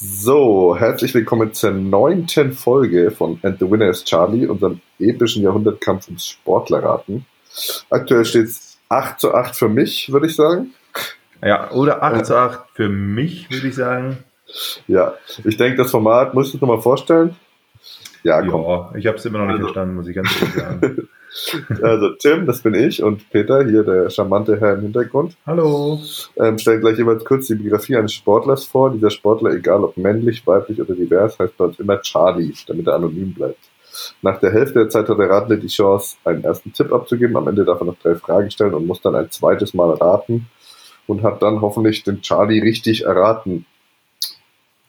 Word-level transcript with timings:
So, 0.00 0.76
herzlich 0.78 1.12
willkommen 1.12 1.52
zur 1.54 1.72
neunten 1.72 2.52
Folge 2.52 3.10
von 3.10 3.40
And 3.42 3.58
the 3.58 3.68
Winner 3.68 3.88
is 3.88 4.04
Charlie, 4.04 4.46
unserem 4.46 4.80
epischen 5.00 5.42
Jahrhundertkampf 5.42 6.06
ums 6.06 6.24
Sportlerraten. 6.24 7.26
Aktuell 7.90 8.24
steht 8.24 8.44
es 8.44 8.78
8 8.90 9.18
zu 9.18 9.34
8 9.34 9.56
für 9.56 9.68
mich, 9.68 10.12
würde 10.12 10.28
ich 10.28 10.36
sagen. 10.36 10.72
Ja, 11.42 11.72
oder 11.72 12.00
8 12.00 12.26
zu 12.26 12.36
8 12.36 12.60
für 12.74 12.88
mich, 12.88 13.50
würde 13.50 13.66
ich 13.66 13.74
sagen. 13.74 14.18
Ja, 14.86 15.14
ich 15.42 15.56
denke, 15.56 15.78
das 15.78 15.90
Format 15.90 16.32
musst 16.32 16.54
du 16.54 16.58
dir 16.58 16.66
mal 16.66 16.80
vorstellen. 16.80 17.34
Ja, 18.22 18.40
komm. 18.40 18.62
Ja, 18.62 18.92
ich 18.94 19.06
habe 19.08 19.16
es 19.16 19.24
immer 19.24 19.38
noch 19.38 19.46
nicht 19.46 19.54
also. 19.54 19.66
verstanden, 19.66 19.96
muss 19.96 20.06
ich 20.06 20.14
ganz 20.14 20.30
ehrlich 20.40 20.54
sagen. 20.54 21.08
Also 21.82 22.10
Tim, 22.18 22.46
das 22.46 22.62
bin 22.62 22.74
ich 22.74 23.02
und 23.02 23.28
Peter, 23.30 23.64
hier 23.64 23.82
der 23.82 24.10
charmante 24.10 24.58
Herr 24.60 24.74
im 24.74 24.82
Hintergrund. 24.82 25.36
Hallo. 25.46 26.00
Ähm, 26.36 26.58
stellen 26.58 26.80
gleich 26.80 26.98
jeweils 26.98 27.24
kurz 27.24 27.46
die 27.46 27.54
Biografie 27.54 27.96
eines 27.96 28.14
Sportlers 28.14 28.64
vor. 28.64 28.90
Dieser 28.90 29.10
Sportler, 29.10 29.50
egal 29.52 29.84
ob 29.84 29.96
männlich, 29.96 30.46
weiblich 30.46 30.80
oder 30.80 30.94
divers, 30.94 31.38
heißt 31.38 31.56
bei 31.56 31.66
uns 31.66 31.78
immer 31.78 32.00
Charlie, 32.00 32.54
damit 32.66 32.86
er 32.86 32.94
anonym 32.94 33.34
bleibt. 33.34 33.58
Nach 34.22 34.38
der 34.38 34.52
Hälfte 34.52 34.80
der 34.80 34.88
Zeit 34.88 35.08
hat 35.08 35.18
der 35.18 35.28
Radler 35.28 35.56
die 35.56 35.68
Chance, 35.68 36.16
einen 36.24 36.44
ersten 36.44 36.72
Tipp 36.72 36.92
abzugeben. 36.92 37.36
Am 37.36 37.48
Ende 37.48 37.64
darf 37.64 37.80
er 37.80 37.86
noch 37.86 37.98
drei 37.98 38.14
Fragen 38.14 38.50
stellen 38.50 38.74
und 38.74 38.86
muss 38.86 39.00
dann 39.00 39.14
ein 39.14 39.30
zweites 39.30 39.74
Mal 39.74 39.90
raten 39.94 40.46
und 41.06 41.22
hat 41.22 41.42
dann 41.42 41.60
hoffentlich 41.60 42.04
den 42.04 42.22
Charlie 42.22 42.60
richtig 42.60 43.04
erraten. 43.04 43.66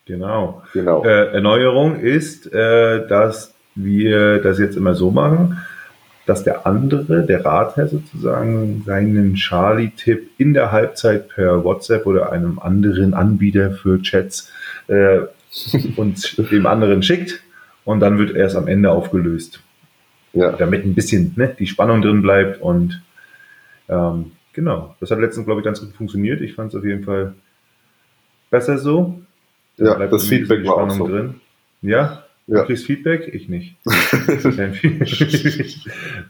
Genau. 0.06 0.64
genau. 0.74 1.04
Äh, 1.04 1.34
Erneuerung 1.34 2.00
ist, 2.00 2.52
äh, 2.52 3.08
dass 3.08 3.54
wir 3.76 4.40
das 4.40 4.58
jetzt 4.60 4.76
immer 4.76 4.96
so 4.96 5.12
machen 5.12 5.62
dass 6.30 6.44
der 6.44 6.68
andere, 6.68 7.26
der 7.26 7.44
Ratherr 7.44 7.88
sozusagen, 7.88 8.84
seinen 8.86 9.34
Charlie-Tipp 9.34 10.30
in 10.38 10.54
der 10.54 10.72
Halbzeit 10.72 11.28
per 11.30 11.64
WhatsApp 11.64 12.06
oder 12.06 12.32
einem 12.32 12.60
anderen 12.60 13.16
Anbieter 13.16 13.72
für 13.72 14.00
Chats 14.04 14.52
äh, 14.88 15.22
uns 15.96 16.36
dem 16.52 16.68
anderen 16.68 17.02
schickt 17.02 17.42
und 17.84 18.00
dann 18.02 18.20
wird 18.20 18.36
erst 18.36 18.56
am 18.56 18.68
Ende 18.68 18.92
aufgelöst. 18.92 19.64
Ja. 20.34 20.52
Damit 20.52 20.86
ein 20.86 20.94
bisschen 20.94 21.34
ne, 21.36 21.56
die 21.58 21.66
Spannung 21.66 22.04
drin 22.04 22.22
bleibt 22.22 22.62
und 22.62 23.02
ähm, 23.88 24.34
genau, 24.54 24.96
das 25.00 25.10
hat 25.10 25.18
letztens, 25.18 25.48
glaube 25.48 25.62
ich, 25.62 25.66
ganz 25.66 25.80
gut 25.80 25.96
funktioniert. 25.96 26.42
Ich 26.42 26.54
fand 26.54 26.72
es 26.72 26.78
auf 26.78 26.86
jeden 26.86 27.06
Fall 27.06 27.34
besser 28.52 28.78
so. 28.78 29.20
Da 29.78 30.00
ja, 30.00 30.08
das 30.08 30.28
Feedback 30.28 30.64
war 30.68 30.78
auch 30.78 30.92
so. 30.92 31.08
drin. 31.08 31.42
Ja, 31.82 32.24
ja. 32.50 32.62
Du 32.62 32.66
kriegst 32.66 32.86
Feedback? 32.86 33.30
Ich 33.32 33.48
nicht. 33.48 33.78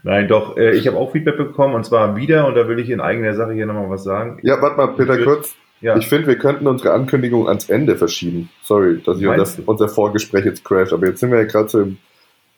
Nein, 0.02 0.28
doch, 0.28 0.58
äh, 0.58 0.72
ich 0.72 0.86
habe 0.86 0.98
auch 0.98 1.12
Feedback 1.12 1.38
bekommen 1.38 1.74
und 1.74 1.84
zwar 1.84 2.14
wieder 2.16 2.46
und 2.46 2.54
da 2.56 2.68
will 2.68 2.78
ich 2.78 2.90
in 2.90 3.00
eigener 3.00 3.32
Sache 3.34 3.52
hier 3.52 3.64
nochmal 3.64 3.88
was 3.88 4.04
sagen. 4.04 4.38
Ja, 4.42 4.60
warte 4.60 4.76
mal, 4.76 4.88
Peter, 4.88 5.18
ich 5.18 5.24
kurz. 5.24 5.54
Ja. 5.80 5.96
Ich 5.96 6.08
finde, 6.08 6.26
wir 6.26 6.36
könnten 6.36 6.66
unsere 6.66 6.92
Ankündigung 6.92 7.48
ans 7.48 7.70
Ende 7.70 7.96
verschieben. 7.96 8.50
Sorry, 8.62 9.00
dass 9.02 9.18
ich 9.18 9.26
unser, 9.26 9.62
unser, 9.64 9.88
Vorgespräch 9.88 10.44
jetzt 10.44 10.62
crash, 10.62 10.92
aber 10.92 11.06
jetzt 11.06 11.20
sind 11.20 11.30
wir 11.30 11.38
ja 11.38 11.46
gerade 11.46 11.70
so 11.70 11.80
im, 11.80 11.96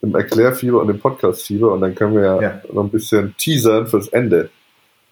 im 0.00 0.16
Erklärfieber 0.16 0.80
und 0.80 0.88
im 0.88 0.98
Podcast-Fieber 0.98 1.72
und 1.72 1.83
dann 1.83 1.94
können 1.94 2.16
wir 2.16 2.22
ja, 2.22 2.42
ja, 2.42 2.60
noch 2.72 2.83
ein 2.83 2.90
bisschen 2.90 3.36
teasern 3.36 3.86
fürs 3.86 4.08
Ende. 4.08 4.50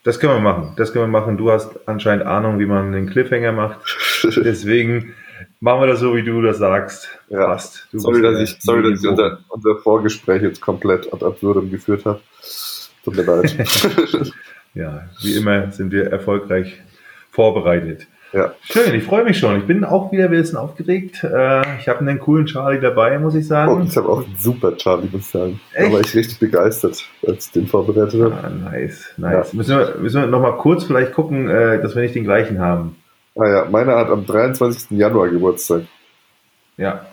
Das 0.03 0.19
können 0.19 0.33
wir 0.33 0.41
machen. 0.41 0.73
Das 0.77 0.93
können 0.93 1.05
wir 1.05 1.21
machen. 1.21 1.37
Du 1.37 1.53
hast 1.53 1.87
anscheinend 1.87 2.27
Ahnung, 2.27 2.59
wie 2.59 2.67
man 2.67 2.87
einen 2.87 3.09
Cliffhanger 3.09 3.53
macht. 3.53 3.79
Deswegen 4.25 5.15
Machen 5.61 5.83
wir 5.83 5.87
das 5.87 6.01
so, 6.01 6.15
wie 6.15 6.23
du 6.23 6.41
das 6.43 6.59
sagst. 6.59 7.09
Ja. 7.29 7.47
Passt. 7.47 7.89
Du 7.93 7.99
sorry, 7.99 8.23
dass 8.23 8.41
ich, 8.41 8.57
sorry, 8.61 8.83
dass 8.83 9.03
ich 9.03 9.09
unser, 9.09 9.39
unser 9.49 9.77
Vorgespräch 9.77 10.43
jetzt 10.43 10.61
komplett 10.61 11.13
ad 11.13 11.25
absurdum 11.25 11.71
geführt 11.71 12.05
habe. 12.05 12.21
Tut 13.05 13.17
mir 13.17 13.23
leid. 13.23 13.57
ja, 14.75 15.09
wie 15.23 15.37
immer 15.37 15.71
sind 15.73 15.93
wir 15.93 16.11
erfolgreich 16.11 16.81
vorbereitet. 17.31 18.07
Ja. 18.33 18.55
Schön, 18.63 18.95
ich 18.95 19.03
freue 19.03 19.25
mich 19.25 19.39
schon. 19.39 19.59
Ich 19.59 19.67
bin 19.67 19.85
auch 19.85 20.13
wieder 20.13 20.25
ein 20.25 20.31
bisschen 20.31 20.57
aufgeregt. 20.57 21.25
Äh, 21.25 21.63
ich 21.79 21.89
habe 21.89 22.01
einen 22.01 22.21
coolen 22.21 22.47
Charlie 22.47 22.81
dabei, 22.81 23.19
muss 23.19 23.35
ich 23.35 23.47
sagen. 23.47 23.73
Oh, 23.73 23.85
ich 23.85 23.97
habe 23.97 24.09
auch 24.09 24.25
einen 24.25 24.37
super 24.39 24.77
Charlie, 24.77 25.09
muss 25.11 25.23
ich 25.23 25.27
sagen. 25.27 25.61
Echt? 25.75 25.89
Da 25.89 25.93
war 25.93 26.01
ich 26.01 26.15
richtig 26.15 26.39
begeistert, 26.39 27.05
als 27.27 27.47
ich 27.47 27.53
den 27.53 27.67
vorbereitet 27.67 28.21
habe. 28.23 28.35
Ah, 28.41 28.49
nice, 28.49 29.13
nice. 29.17 29.53
Ja. 29.53 29.57
Müssen, 29.57 29.79
wir, 29.79 29.97
müssen 29.99 30.21
wir 30.21 30.29
noch 30.29 30.41
mal 30.41 30.57
kurz 30.59 30.85
vielleicht 30.85 31.13
gucken, 31.13 31.49
äh, 31.49 31.83
dass 31.83 31.97
wir 31.97 32.03
nicht 32.03 32.15
den 32.15 32.25
gleichen 32.25 32.61
haben. 32.61 32.97
Ah 33.37 33.49
ja, 33.49 33.65
meiner 33.71 33.97
hat 33.97 34.09
am 34.09 34.27
23. 34.27 34.91
Januar 34.99 35.29
Geburtstag. 35.29 35.83
Ja. 36.77 37.07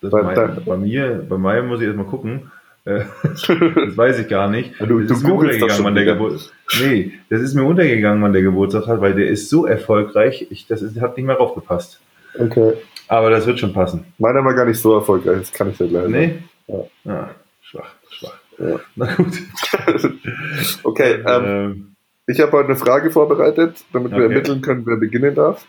Bei, 0.00 0.46
bei 0.64 0.76
mir, 0.76 1.26
bei 1.28 1.38
meinem 1.38 1.68
muss 1.68 1.80
ich 1.80 1.86
erstmal 1.86 2.06
gucken. 2.06 2.50
Äh, 2.84 3.04
das 3.22 3.48
weiß 3.48 4.20
ich 4.20 4.28
gar 4.28 4.48
nicht. 4.48 4.80
Du, 4.80 5.00
das 5.00 5.18
ist 5.18 5.24
mir 5.24 5.34
untergegangen, 5.34 5.84
wann 5.84 5.94
der 5.94 6.04
Geburtstag. 6.04 6.54
Nee, 6.80 7.12
das 7.28 7.40
ist 7.42 7.54
mir 7.54 7.64
untergegangen, 7.64 8.22
wann 8.22 8.32
der 8.32 8.42
Geburtstag 8.42 8.86
hat, 8.86 9.00
weil 9.00 9.14
der 9.14 9.28
ist 9.28 9.50
so 9.50 9.66
erfolgreich, 9.66 10.46
ich, 10.50 10.66
das 10.66 10.82
ist, 10.82 11.00
hat 11.00 11.16
nicht 11.16 11.26
mehr 11.26 11.36
raufgepasst. 11.36 12.00
Okay. 12.38 12.74
Aber 13.08 13.30
das 13.30 13.46
wird 13.46 13.58
schon 13.58 13.72
passen. 13.72 14.04
Meiner 14.18 14.44
war 14.44 14.54
gar 14.54 14.66
nicht 14.66 14.80
so 14.80 14.94
erfolgreich, 14.94 15.38
das 15.38 15.52
kann 15.52 15.70
ich 15.70 15.78
dir 15.78 15.88
gleich 15.88 16.08
Nee? 16.08 16.38
Ja. 16.68 17.12
Ah, 17.12 17.30
schwach, 17.60 17.94
schwach. 18.10 18.38
Ja. 18.58 18.80
Na 18.96 19.14
gut. 19.14 19.34
okay, 20.84 21.22
ähm, 21.26 21.44
ähm 21.44 21.95
ich 22.26 22.40
habe 22.40 22.52
heute 22.52 22.68
eine 22.68 22.76
Frage 22.76 23.10
vorbereitet, 23.10 23.84
damit 23.92 24.12
okay. 24.12 24.20
wir 24.20 24.28
ermitteln 24.28 24.60
können, 24.60 24.84
wer 24.86 24.96
beginnen 24.96 25.34
darf. 25.34 25.66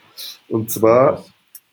Und 0.48 0.72
zwar, 0.72 1.24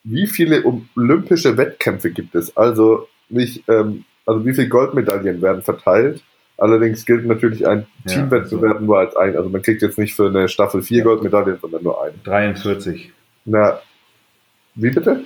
wie 0.02 0.26
viele 0.26 0.62
olympische 0.64 1.56
Wettkämpfe 1.56 2.10
gibt 2.10 2.34
es? 2.34 2.56
Also 2.56 3.08
nicht, 3.28 3.64
ähm, 3.68 4.04
also 4.26 4.44
wie 4.44 4.54
viele 4.54 4.68
Goldmedaillen 4.68 5.40
werden 5.40 5.62
verteilt? 5.62 6.22
Allerdings 6.56 7.04
gilt 7.04 7.26
natürlich 7.26 7.66
ein 7.66 7.86
Teamwettbewerb 8.06 8.80
nur 8.80 8.98
als 8.98 9.16
ein. 9.16 9.36
Also 9.36 9.48
man 9.48 9.62
kriegt 9.62 9.82
jetzt 9.82 9.98
nicht 9.98 10.14
für 10.14 10.28
eine 10.28 10.48
Staffel 10.48 10.82
vier. 10.82 11.02
Goldmedaillen, 11.02 11.58
sondern 11.60 11.82
nur 11.82 12.04
ein. 12.04 12.12
43. 12.22 13.12
Na, 13.46 13.80
wie 14.74 14.90
bitte? 14.90 15.24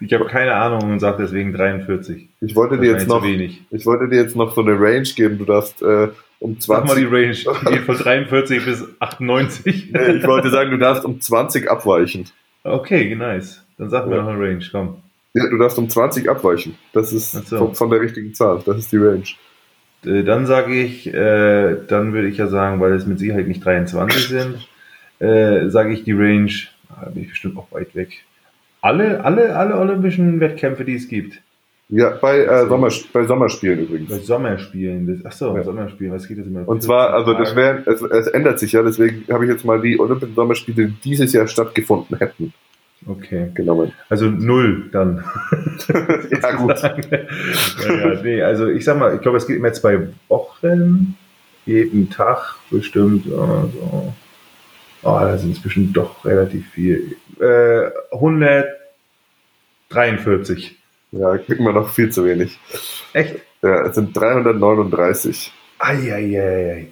Ich 0.00 0.12
habe 0.14 0.26
keine 0.26 0.54
Ahnung 0.54 0.92
und 0.92 1.00
sage 1.00 1.22
deswegen 1.22 1.52
43. 1.52 2.28
Ich 2.40 2.56
wollte 2.56 2.78
dir 2.78 2.92
jetzt 2.92 3.08
noch, 3.08 3.24
ich 3.24 3.86
wollte 3.86 4.08
dir 4.08 4.22
jetzt 4.22 4.34
noch 4.34 4.54
so 4.54 4.62
eine 4.62 4.80
Range 4.80 5.02
geben. 5.02 5.38
Du 5.38 5.44
darfst 5.44 5.82
äh, 5.82 6.08
um 6.38 6.58
20. 6.58 6.66
Sag 6.66 6.86
mal 6.86 6.96
die 6.96 7.04
Range, 7.04 7.34
die 7.34 7.74
geht 7.74 7.84
von 7.84 7.96
43 7.98 8.64
bis 8.64 8.84
98. 8.98 9.92
Nee, 9.92 10.12
ich 10.16 10.26
wollte 10.26 10.50
sagen, 10.50 10.70
du 10.70 10.78
darfst 10.78 11.04
um 11.04 11.20
20 11.20 11.70
abweichen. 11.70 12.24
Okay, 12.64 13.14
nice. 13.14 13.64
Dann 13.78 13.90
sag 13.90 14.06
mir 14.06 14.16
ja. 14.16 14.22
noch 14.22 14.30
eine 14.30 14.42
Range, 14.42 14.64
komm. 14.70 15.02
Ja, 15.34 15.48
du 15.48 15.58
darfst 15.58 15.78
um 15.78 15.88
20 15.88 16.28
abweichen. 16.28 16.76
Das 16.92 17.12
ist 17.12 17.32
so. 17.32 17.58
von, 17.58 17.74
von, 17.74 17.90
der 17.90 18.00
richtigen 18.00 18.34
Zahl. 18.34 18.62
Das 18.64 18.78
ist 18.78 18.90
die 18.92 18.96
Range. 18.96 19.24
Äh, 20.04 20.24
dann 20.24 20.46
sage 20.46 20.74
ich, 20.74 21.06
äh, 21.06 21.76
dann 21.86 22.12
würde 22.12 22.28
ich 22.28 22.38
ja 22.38 22.48
sagen, 22.48 22.80
weil 22.80 22.92
es 22.92 23.06
mit 23.06 23.18
Sicherheit 23.18 23.46
nicht 23.46 23.64
23 23.64 24.28
sind, 24.28 24.68
äh, 25.18 25.68
sage 25.68 25.92
ich 25.92 26.04
die 26.04 26.12
Range, 26.12 26.52
ah, 26.88 27.04
da 27.04 27.10
bin 27.10 27.24
ich 27.24 27.30
bestimmt 27.30 27.58
auch 27.58 27.70
weit 27.70 27.94
weg. 27.94 28.24
Alle, 28.80 29.24
alle, 29.24 29.56
alle 29.56 29.76
olympischen 29.76 30.40
Wettkämpfe, 30.40 30.84
die 30.84 30.94
es 30.94 31.08
gibt. 31.08 31.40
Ja, 31.90 32.10
bei, 32.10 32.44
äh, 32.44 32.68
Sommer, 32.68 32.88
bei 33.12 33.24
Sommerspielen 33.24 33.80
übrigens. 33.80 34.10
Bei 34.10 34.18
Sommerspielen. 34.18 35.06
Das, 35.06 35.26
achso, 35.26 35.56
ja. 35.56 35.64
Sommerspielen. 35.64 36.12
Was 36.12 36.28
geht 36.28 36.38
das 36.38 36.46
immer? 36.46 36.66
Und 36.68 36.82
zwar, 36.82 37.12
also 37.12 37.34
das 37.34 37.56
wäre, 37.56 37.82
es, 37.86 38.00
es 38.00 38.28
ändert 38.28 38.60
sich 38.60 38.72
ja, 38.72 38.82
deswegen 38.82 39.24
habe 39.32 39.44
ich 39.44 39.50
jetzt 39.50 39.64
mal 39.64 39.80
die 39.80 39.98
Olympischen 39.98 40.36
Sommerspiele, 40.36 40.86
die 40.86 40.94
dieses 41.04 41.32
Jahr 41.32 41.48
stattgefunden 41.48 42.16
hätten. 42.18 42.52
Okay. 43.06 43.50
Genommen. 43.54 43.92
Also 44.08 44.26
null 44.26 44.88
dann. 44.92 45.24
ja, 46.30 46.52
gut. 46.56 46.80
ja, 46.82 47.94
ja, 47.94 48.22
nee, 48.22 48.42
also 48.42 48.68
ich 48.68 48.84
sag 48.84 48.98
mal, 48.98 49.14
ich 49.14 49.20
glaube, 49.22 49.38
es 49.38 49.46
geht 49.46 49.56
immer 49.56 49.72
zwei 49.72 50.08
Wochen, 50.28 51.16
jeden 51.66 52.10
Tag 52.10 52.56
bestimmt. 52.70 53.26
Also, 53.26 54.14
oh, 55.02 55.18
da 55.20 55.36
sind 55.38 55.52
es 55.52 55.62
bestimmt 55.62 55.96
doch 55.96 56.24
relativ 56.24 56.68
viel. 56.70 57.16
Äh, 57.38 57.90
143. 58.12 60.76
Ja, 61.12 61.38
kriegen 61.38 61.64
wir 61.64 61.72
noch 61.72 61.88
viel 61.88 62.10
zu 62.10 62.24
wenig. 62.24 62.56
Echt? 63.12 63.40
Ja, 63.62 63.86
es 63.86 63.96
sind 63.96 64.16
339. 64.16 65.52
Eieiei. 65.78 66.88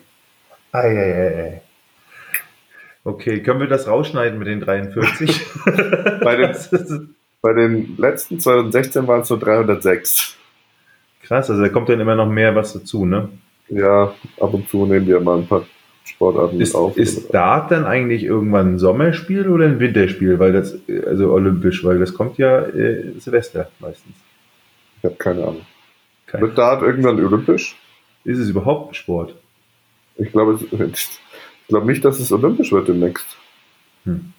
Eieiei. 0.73 1.63
Okay, 3.05 3.43
können 3.43 3.61
wir 3.61 3.69
das 3.69 3.87
rausschneiden 3.87 4.39
mit 4.39 4.49
den 4.49 4.61
43? 4.61 5.41
bei, 6.23 6.37
den, 6.37 6.57
bei 7.41 7.53
den 7.55 7.97
letzten 7.97 8.41
2016 8.41 9.07
waren 9.07 9.23
es 9.23 9.31
nur 9.31 9.39
306. 9.39 10.37
Krass, 11.23 11.51
also 11.51 11.63
da 11.63 11.69
kommt 11.69 11.89
dann 11.89 12.01
immer 12.01 12.17
noch 12.17 12.29
mehr 12.29 12.55
was 12.55 12.73
dazu, 12.73 13.07
ne? 13.07 13.29
Ja, 13.69 14.15
ab 14.41 14.55
und 14.55 14.69
zu 14.69 14.87
nehmen 14.87 15.07
wir 15.07 15.21
mal 15.21 15.39
ein 15.39 15.47
paar 15.47 15.65
Sportarten 16.09 16.61
ist, 16.61 16.75
auf. 16.75 16.97
Ist 16.97 17.33
Dart 17.33 17.71
dann 17.71 17.85
eigentlich 17.85 18.25
irgendwann 18.25 18.75
ein 18.75 18.79
Sommerspiel 18.79 19.49
oder 19.49 19.67
ein 19.67 19.81
Winterspiel? 19.81 20.39
Weil 20.39 20.53
das, 20.53 20.79
also 21.07 21.33
olympisch, 21.33 21.85
weil 21.85 21.99
das 21.99 22.15
kommt 22.15 22.39
ja 22.39 22.63
äh, 22.63 23.13
Silvester 23.19 23.71
meistens. 23.79 24.15
Ich 24.99 25.05
habe 25.05 25.17
keine 25.17 25.43
Ahnung. 25.43 25.67
Keine 26.27 26.43
Wird 26.43 26.59
Dart 26.59 26.83
irgendwann 26.83 27.25
olympisch? 27.25 27.77
Ist 28.25 28.39
es 28.39 28.49
überhaupt 28.51 28.93
ein 28.93 28.95
Sport? 28.95 29.35
Ich 30.17 30.33
glaube 30.33 30.59
ich 30.93 31.85
nicht, 31.85 32.05
dass 32.05 32.19
es 32.19 32.33
olympisch 32.33 32.73
wird 32.73 32.89
demnächst. 32.89 33.27
Hm. 34.05 34.33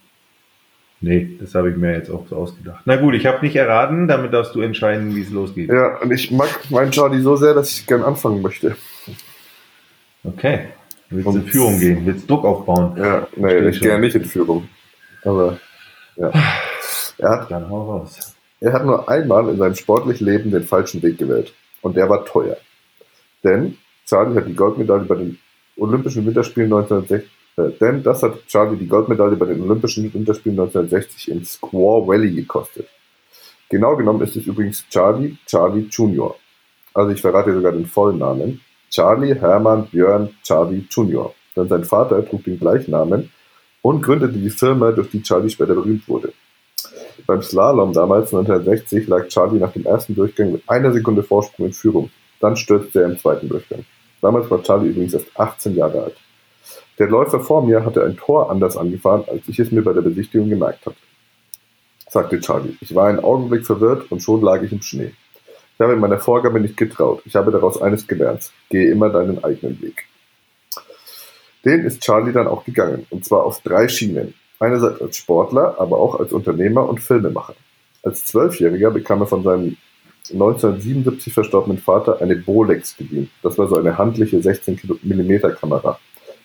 Nee, 1.02 1.38
das 1.40 1.56
habe 1.56 1.70
ich 1.70 1.78
mir 1.78 1.94
jetzt 1.94 2.10
auch 2.10 2.28
so 2.28 2.36
ausgedacht. 2.36 2.82
Na 2.86 2.98
gut, 2.98 3.14
ich 3.14 3.26
habe 3.26 3.46
nicht 3.46 3.56
erraten, 3.56 4.10
damit 4.10 4.34
darfst 4.34 4.54
du 4.54 4.62
entscheiden, 4.62 5.16
wie 5.16 5.22
es 5.22 5.30
losgeht. 5.30 5.70
Ja, 5.70 5.98
und 6.00 6.12
ich 6.12 6.30
mag 6.32 6.50
meinen 6.70 6.92
Charlie 6.92 7.22
so 7.22 7.38
sehr, 7.38 7.54
dass 7.54 7.72
ich 7.72 7.88
gern 7.88 8.04
anfangen 8.04 8.42
möchte. 8.42 8.76
Okay. 10.24 10.68
Willst 11.10 11.28
du 11.28 11.32
in 11.32 11.48
Führung 11.48 11.80
gehen? 11.80 12.06
Willst 12.06 12.30
Druck 12.30 12.46
aufbauen? 12.46 12.96
Ja, 12.98 13.28
nee, 13.36 13.70
ich 13.70 13.82
gehe 13.82 14.00
nicht 14.00 14.16
in 14.16 14.26
Führung. 14.26 14.70
Aber, 15.24 15.60
ja. 16.16 16.32
Er 17.18 17.30
hat, 17.30 17.52
Dann 17.52 17.70
hau 17.70 17.92
raus. 17.92 18.36
Er 18.62 18.74
hat 18.74 18.86
nur 18.86 19.08
einmal 19.10 19.50
in 19.50 19.58
seinem 19.58 19.76
sportlichen 19.76 20.28
Leben 20.28 20.52
den 20.52 20.64
falschen 20.64 21.02
Weg 21.02 21.18
gewählt. 21.18 21.54
Und 21.82 21.96
der 21.96 22.10
war 22.10 22.26
teuer. 22.26 22.58
Denn 23.44 23.78
Charlie 24.06 24.36
hat 24.36 24.48
die 24.48 24.56
Goldmedaille 24.56 25.06
bei 25.06 25.16
den 25.16 25.40
Olympischen 25.78 26.26
Winterspielen 26.26 26.72
1960, 26.74 27.30
äh, 27.58 27.70
denn 27.80 28.04
das 28.04 28.22
hat 28.22 28.46
Charlie 28.48 28.78
die 28.78 28.88
Goldmedaille 28.88 29.38
bei 29.38 29.46
den 29.46 29.62
Olympischen 29.62 30.14
Winterspielen 30.14 30.60
1960 30.60 31.32
in 31.32 31.46
Squaw 31.46 32.06
Valley 32.06 32.32
gekostet. 32.32 32.88
Genau 33.70 33.96
genommen 33.96 34.22
ist 34.22 34.36
es 34.36 34.46
übrigens 34.46 34.86
Charlie 34.90 35.38
Charlie 35.46 35.88
Junior. 35.90 36.36
Also 36.94 37.12
ich 37.12 37.22
verrate 37.22 37.54
sogar 37.54 37.72
den 37.72 37.86
vollen 37.86 38.18
Namen. 38.18 38.62
Charlie 38.90 39.36
Hermann 39.36 39.88
Björn 39.88 40.30
Charlie 40.44 40.86
Junior. 40.90 41.34
Denn 41.56 41.68
sein 41.68 41.84
Vater 41.84 42.26
trug 42.26 42.44
den 42.44 42.60
gleichen 42.60 42.92
Namen 42.92 43.32
und 43.82 44.02
gründete 44.02 44.34
die 44.34 44.50
Firma, 44.50 44.92
durch 44.92 45.10
die 45.10 45.22
Charlie 45.22 45.50
später 45.50 45.76
berühmt 45.76 46.08
wurde. 46.08 46.34
Beim 47.26 47.42
Slalom 47.42 47.94
damals 47.94 48.34
1960 48.34 49.08
lag 49.08 49.28
Charlie 49.28 49.60
nach 49.60 49.74
dem 49.74 49.86
ersten 49.86 50.16
Durchgang 50.16 50.52
mit 50.52 50.64
einer 50.68 50.92
Sekunde 50.92 51.24
Vorsprung 51.24 51.68
in 51.68 51.74
Führung. 51.74 52.10
Dann 52.40 52.56
stürzte 52.56 53.02
er 53.02 53.10
im 53.10 53.18
zweiten 53.18 53.50
Durchgang. 53.50 53.86
Damals 54.22 54.50
war 54.50 54.64
Charlie 54.64 54.90
übrigens 54.90 55.14
erst 55.14 55.28
18 55.38 55.76
Jahre 55.76 56.04
alt. 56.04 56.18
Der 56.98 57.08
Läufer 57.08 57.40
vor 57.40 57.66
mir 57.66 57.86
hatte 57.86 58.04
ein 58.04 58.18
Tor 58.18 58.52
anders 58.52 58.76
angefahren, 58.76 59.24
als 59.28 59.48
ich 59.48 59.60
es 59.60 59.72
mir 59.72 59.82
bei 59.82 59.94
der 59.94 60.02
Besichtigung 60.02 60.50
gemerkt 60.50 60.86
hatte, 60.86 60.98
sagte 62.10 62.40
Charlie. 62.40 62.76
Ich 62.82 62.94
war 62.94 63.08
einen 63.08 63.20
Augenblick 63.20 63.66
verwirrt 63.66 64.12
und 64.12 64.22
schon 64.22 64.42
lag 64.42 64.62
ich 64.62 64.72
im 64.72 64.82
Schnee. 64.82 65.14
Ich 65.80 65.84
habe 65.86 65.96
meiner 65.96 66.20
Vorgabe 66.20 66.60
nicht 66.60 66.76
getraut. 66.76 67.22
Ich 67.24 67.38
habe 67.38 67.52
daraus 67.52 67.82
eines 67.82 68.06
gelernt. 68.06 68.52
Gehe 68.70 68.92
immer 68.92 69.10
deinen 69.10 69.42
eigenen 69.42 69.82
Weg. 69.82 70.08
Den 71.64 71.86
ist 71.86 72.02
Charlie 72.02 72.34
dann 72.34 72.48
auch 72.48 72.66
gegangen, 72.66 73.06
und 73.10 73.24
zwar 73.24 73.46
auf 73.46 73.62
drei 73.62 73.88
Schienen. 73.88 74.34
Einerseits 74.60 75.02
als 75.02 75.16
Sportler, 75.16 75.80
aber 75.80 75.98
auch 75.98 76.20
als 76.20 76.34
Unternehmer 76.34 76.90
und 76.90 77.00
Filmemacher. 77.00 77.56
Als 78.04 78.26
Zwölfjähriger 78.26 78.92
bekam 78.92 79.22
er 79.22 79.28
von 79.28 79.42
seinem 79.42 79.78
1977 80.30 81.34
verstorbenen 81.34 81.78
Vater 81.78 82.22
eine 82.22 82.36
Bolex 82.36 82.98
geliehen. 82.98 83.32
Das 83.42 83.58
war 83.58 83.70
so 83.70 83.78
eine 83.78 83.98
handliche 83.98 84.42
16 84.42 84.82
mm 85.02 85.40
Kamera 85.58 85.98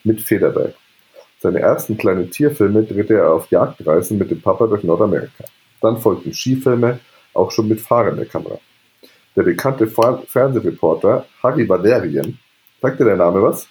mit 0.05 0.21
Federberg. 0.21 0.75
Seine 1.39 1.59
ersten 1.59 1.97
kleinen 1.97 2.31
Tierfilme 2.31 2.83
drehte 2.83 3.15
er 3.15 3.33
auf 3.33 3.51
Jagdreisen 3.51 4.17
mit 4.17 4.31
dem 4.31 4.41
Papa 4.41 4.65
durch 4.67 4.85
Nordamerika. 4.85 5.43
Dann 5.81 5.99
folgten 5.99 6.33
Skifilme, 6.33 6.99
auch 7.33 7.51
schon 7.51 7.67
mit 7.67 7.81
fahrender 7.81 8.23
Kamera. 8.23 8.59
Der 9.35 9.43
bekannte 9.43 9.87
Fernsehreporter 9.87 11.25
Harry 11.43 11.67
Valerian, 11.67 12.37
sagt 12.81 12.99
dir 12.99 13.05
der 13.05 13.17
Name 13.17 13.41
was? 13.41 13.67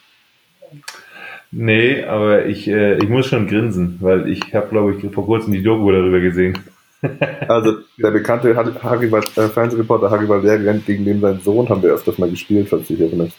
Nee, 1.51 2.05
aber 2.05 2.47
ich, 2.47 2.69
äh, 2.69 2.97
ich 2.97 3.09
muss 3.09 3.27
schon 3.27 3.47
grinsen, 3.47 3.99
weil 4.01 4.29
ich 4.29 4.53
habe, 4.55 4.69
glaube 4.69 4.95
ich, 4.95 5.15
vor 5.15 5.25
kurzem 5.25 5.53
die 5.53 5.63
Doku 5.63 5.91
darüber 5.93 6.21
gesehen. 6.21 6.59
also 7.49 7.79
der 7.97 8.11
bekannte 8.11 8.57
Harry, 8.57 9.07
äh, 9.07 9.49
Fernsehreporter 9.49 10.11
Harry 10.11 10.29
Valerian, 10.29 10.83
gegen 10.85 11.05
den 11.05 11.21
sein 11.21 11.41
Sohn 11.41 11.69
haben 11.69 11.83
wir 11.83 11.93
öfters 11.93 12.19
mal 12.19 12.31
gespielt, 12.31 12.69
falls 12.69 12.89
du 12.89 12.95
dich 12.95 13.03
erinnerst. 13.03 13.37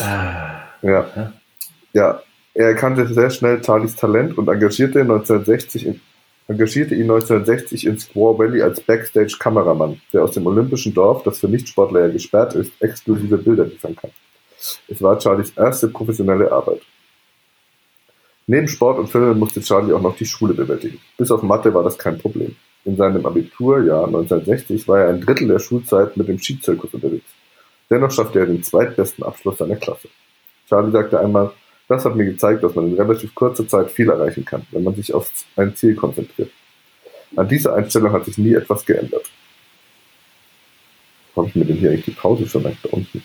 Ah. 0.00 0.64
Ja. 0.82 1.32
Ja, 1.92 2.20
er 2.54 2.68
erkannte 2.68 3.06
sehr 3.06 3.30
schnell 3.30 3.62
Charlies 3.64 3.96
Talent 3.96 4.36
und 4.36 4.48
engagierte, 4.48 5.00
1960 5.00 5.86
in, 5.86 6.00
engagierte 6.48 6.94
ihn 6.94 7.10
1960 7.10 7.86
in 7.86 7.98
Squaw 7.98 8.38
Valley 8.38 8.62
als 8.62 8.80
Backstage-Kameramann, 8.80 10.00
der 10.12 10.24
aus 10.24 10.32
dem 10.32 10.46
olympischen 10.46 10.92
Dorf, 10.92 11.22
das 11.22 11.38
für 11.38 11.48
Nichtsportler 11.48 12.06
ja 12.06 12.08
gesperrt 12.08 12.54
ist, 12.54 12.72
exklusive 12.80 13.38
Bilder 13.38 13.64
liefern 13.64 13.96
kann. 13.96 14.10
Es 14.88 15.02
war 15.02 15.20
Charlies 15.20 15.52
erste 15.56 15.88
professionelle 15.88 16.50
Arbeit. 16.50 16.82
Neben 18.46 18.68
Sport 18.68 18.98
und 18.98 19.08
Filmen 19.08 19.38
musste 19.38 19.62
Charlie 19.62 19.94
auch 19.94 20.02
noch 20.02 20.16
die 20.16 20.26
Schule 20.26 20.52
bewältigen. 20.52 21.00
Bis 21.16 21.30
auf 21.30 21.42
Mathe 21.42 21.72
war 21.72 21.82
das 21.82 21.96
kein 21.96 22.18
Problem. 22.18 22.54
In 22.84 22.96
seinem 22.96 23.24
Abiturjahr 23.24 24.06
1960 24.06 24.86
war 24.86 25.00
er 25.00 25.08
ein 25.08 25.22
Drittel 25.22 25.48
der 25.48 25.58
Schulzeit 25.58 26.16
mit 26.18 26.28
dem 26.28 26.38
Skizirkus 26.38 26.92
unterwegs. 26.92 27.30
Dennoch 27.88 28.10
schaffte 28.10 28.40
er 28.40 28.46
den 28.46 28.62
zweitbesten 28.62 29.24
Abschluss 29.24 29.58
seiner 29.58 29.76
Klasse. 29.76 30.08
Charlie 30.68 30.92
sagte 30.92 31.18
einmal, 31.20 31.52
das 31.88 32.04
hat 32.04 32.16
mir 32.16 32.24
gezeigt, 32.24 32.62
dass 32.62 32.74
man 32.74 32.88
in 32.88 32.94
relativ 32.94 33.34
kurzer 33.34 33.66
Zeit 33.68 33.90
viel 33.90 34.08
erreichen 34.08 34.44
kann, 34.44 34.66
wenn 34.70 34.82
man 34.82 34.94
sich 34.94 35.12
auf 35.12 35.30
ein 35.56 35.74
Ziel 35.76 35.94
konzentriert. 35.94 36.50
An 37.36 37.48
dieser 37.48 37.74
Einstellung 37.74 38.12
hat 38.12 38.24
sich 38.24 38.38
nie 38.38 38.54
etwas 38.54 38.84
geändert. 38.86 39.30
Habe 41.36 41.48
ich 41.48 41.54
mir 41.54 41.64
denn 41.64 41.76
hier 41.76 41.90
eigentlich 41.90 42.04
die 42.04 42.10
Pause 42.12 42.46
vermerkt 42.46 42.84
da 42.84 42.90
unten? 42.90 43.22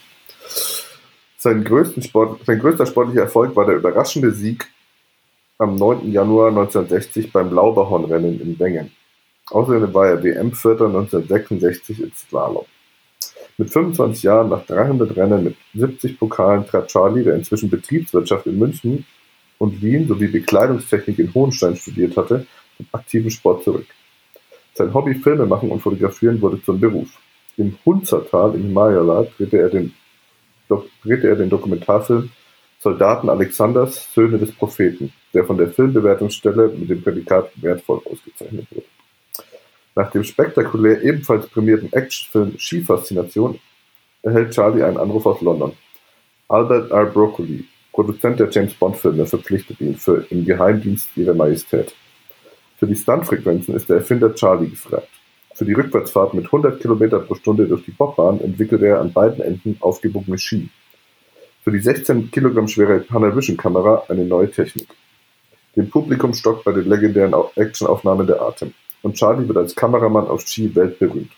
Sein, 1.38 1.66
Sport, 2.02 2.46
sein 2.46 2.60
größter 2.60 2.86
sportlicher 2.86 3.22
Erfolg 3.22 3.56
war 3.56 3.66
der 3.66 3.76
überraschende 3.76 4.32
Sieg 4.32 4.68
am 5.58 5.76
9. 5.76 6.12
Januar 6.12 6.50
1960 6.50 7.32
beim 7.32 7.54
Lauberhornrennen 7.54 8.42
in 8.42 8.60
Wengen. 8.60 8.92
Außerdem 9.52 9.94
war 9.94 10.08
er 10.08 10.24
WM-Vierter 10.24 10.86
1966 10.88 12.02
im 12.02 12.12
Slalom. 12.14 12.66
Mit 13.58 13.70
25 13.72 14.24
Jahren, 14.24 14.50
nach 14.50 14.66
300 14.66 15.16
Rennen 15.18 15.44
mit 15.44 15.56
70 15.74 16.18
Pokalen, 16.18 16.66
trat 16.66 16.88
Charlie, 16.88 17.24
der 17.24 17.36
inzwischen 17.36 17.70
Betriebswirtschaft 17.70 18.46
in 18.48 18.58
München 18.58 19.06
und 19.58 19.82
Wien 19.82 20.08
sowie 20.08 20.28
Bekleidungstechnik 20.28 21.20
in 21.20 21.34
Hohenstein 21.34 21.76
studiert 21.76 22.16
hatte, 22.18 22.46
zum 22.78 22.88
aktiven 22.92 23.30
Sport 23.30 23.64
zurück. 23.64 23.88
Sein 24.74 24.94
Hobby 24.94 25.16
Filmemachen 25.16 25.70
und 25.72 25.82
Fotografieren 25.82 26.42
wurde 26.42 26.64
zum 26.64 26.80
Beruf. 26.80 27.10
Im 27.58 27.78
Hunzertal 27.86 28.56
im 28.56 28.64
Himalaya 28.64 29.28
drehte 29.38 29.58
er 29.58 29.70
den, 29.70 29.94
drehte 31.04 31.28
er 31.28 31.36
den 31.36 31.50
Dokumentarfilm 31.50 32.30
Soldaten 32.80 33.30
Alexanders, 33.30 34.08
Söhne 34.14 34.38
des 34.38 34.54
Propheten, 34.54 35.12
der 35.34 35.44
von 35.44 35.58
der 35.58 35.68
Filmbewertungsstelle 35.70 36.70
mit 36.70 36.90
dem 36.90 37.04
Prädikat 37.04 37.52
wertvoll 37.62 38.02
ausgezeichnet 38.06 38.68
wurde. 38.72 38.86
Nach 40.00 40.12
dem 40.12 40.24
spektakulär 40.24 41.04
ebenfalls 41.04 41.46
prämierten 41.48 41.92
Actionfilm 41.92 42.58
Skifaszination 42.58 43.60
erhält 44.22 44.52
Charlie 44.52 44.82
einen 44.82 44.96
Anruf 44.96 45.26
aus 45.26 45.42
London. 45.42 45.74
Albert 46.48 46.90
R. 46.92 47.08
Broccoli, 47.08 47.66
Produzent 47.92 48.40
der 48.40 48.50
James-Bond-Filme, 48.50 49.26
verpflichtet 49.26 49.82
ihn 49.82 49.98
für 49.98 50.26
Im 50.30 50.46
Geheimdienst 50.46 51.10
Ihrer 51.18 51.34
Majestät. 51.34 51.94
Für 52.78 52.88
die 52.88 52.96
Stuntfrequenzen 52.96 53.76
ist 53.76 53.90
der 53.90 53.98
Erfinder 53.98 54.34
Charlie 54.34 54.70
gefragt. 54.70 55.10
Für 55.54 55.66
die 55.66 55.74
Rückwärtsfahrt 55.74 56.34
mit 56.34 56.46
100 56.46 56.80
km 56.80 57.28
pro 57.28 57.36
Stunde 57.36 57.68
durch 57.68 57.84
die 57.84 57.92
Bobbahn 57.92 58.40
entwickelt 58.40 58.82
er 58.84 59.02
an 59.02 59.12
beiden 59.12 59.44
Enden 59.44 59.76
aufgebogene 59.82 60.38
Ski. 60.38 60.70
Für 61.62 61.72
die 61.72 61.80
16 61.80 62.32
Kilogramm 62.32 62.70
schwere 62.70 63.02
Panavision-Kamera 63.02 64.04
eine 64.08 64.24
neue 64.24 64.50
Technik. 64.50 64.88
Dem 65.76 65.90
Publikum 65.90 66.34
stockt 66.34 66.64
bei 66.64 66.72
den 66.72 66.88
legendären 66.88 67.36
Actionaufnahmen 67.58 68.28
der 68.28 68.42
Atem 68.42 68.74
und 69.02 69.16
Charlie 69.16 69.48
wird 69.48 69.58
als 69.58 69.76
Kameramann 69.76 70.28
auf 70.28 70.42
Ski 70.42 70.74
weltberühmt. 70.76 71.32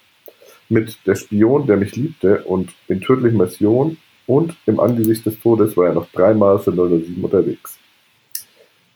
Mit 0.69 0.97
Der 1.05 1.15
Spion, 1.15 1.67
der 1.67 1.77
mich 1.77 1.95
liebte 1.95 2.43
und 2.43 2.73
In 2.87 3.01
tödlichen 3.01 3.37
Mission 3.37 3.97
und 4.27 4.55
Im 4.65 4.79
Angesicht 4.79 5.25
des 5.25 5.39
Todes 5.39 5.75
war 5.75 5.87
er 5.87 5.93
noch 5.93 6.07
dreimal 6.11 6.59
für 6.59 6.71
007 6.71 7.23
unterwegs. 7.23 7.77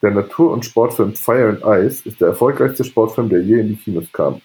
Der 0.01 0.11
Natur- 0.11 0.51
und 0.51 0.63
Sportfilm 0.63 1.13
Fire 1.13 1.49
and 1.49 1.63
Ice 1.63 2.07
ist 2.07 2.21
der 2.21 2.29
erfolgreichste 2.29 2.83
Sportfilm, 2.83 3.29
der 3.29 3.41
je 3.41 3.59
in 3.59 3.69
die 3.69 3.75
Kinos 3.75 4.11
kam. 4.11 4.41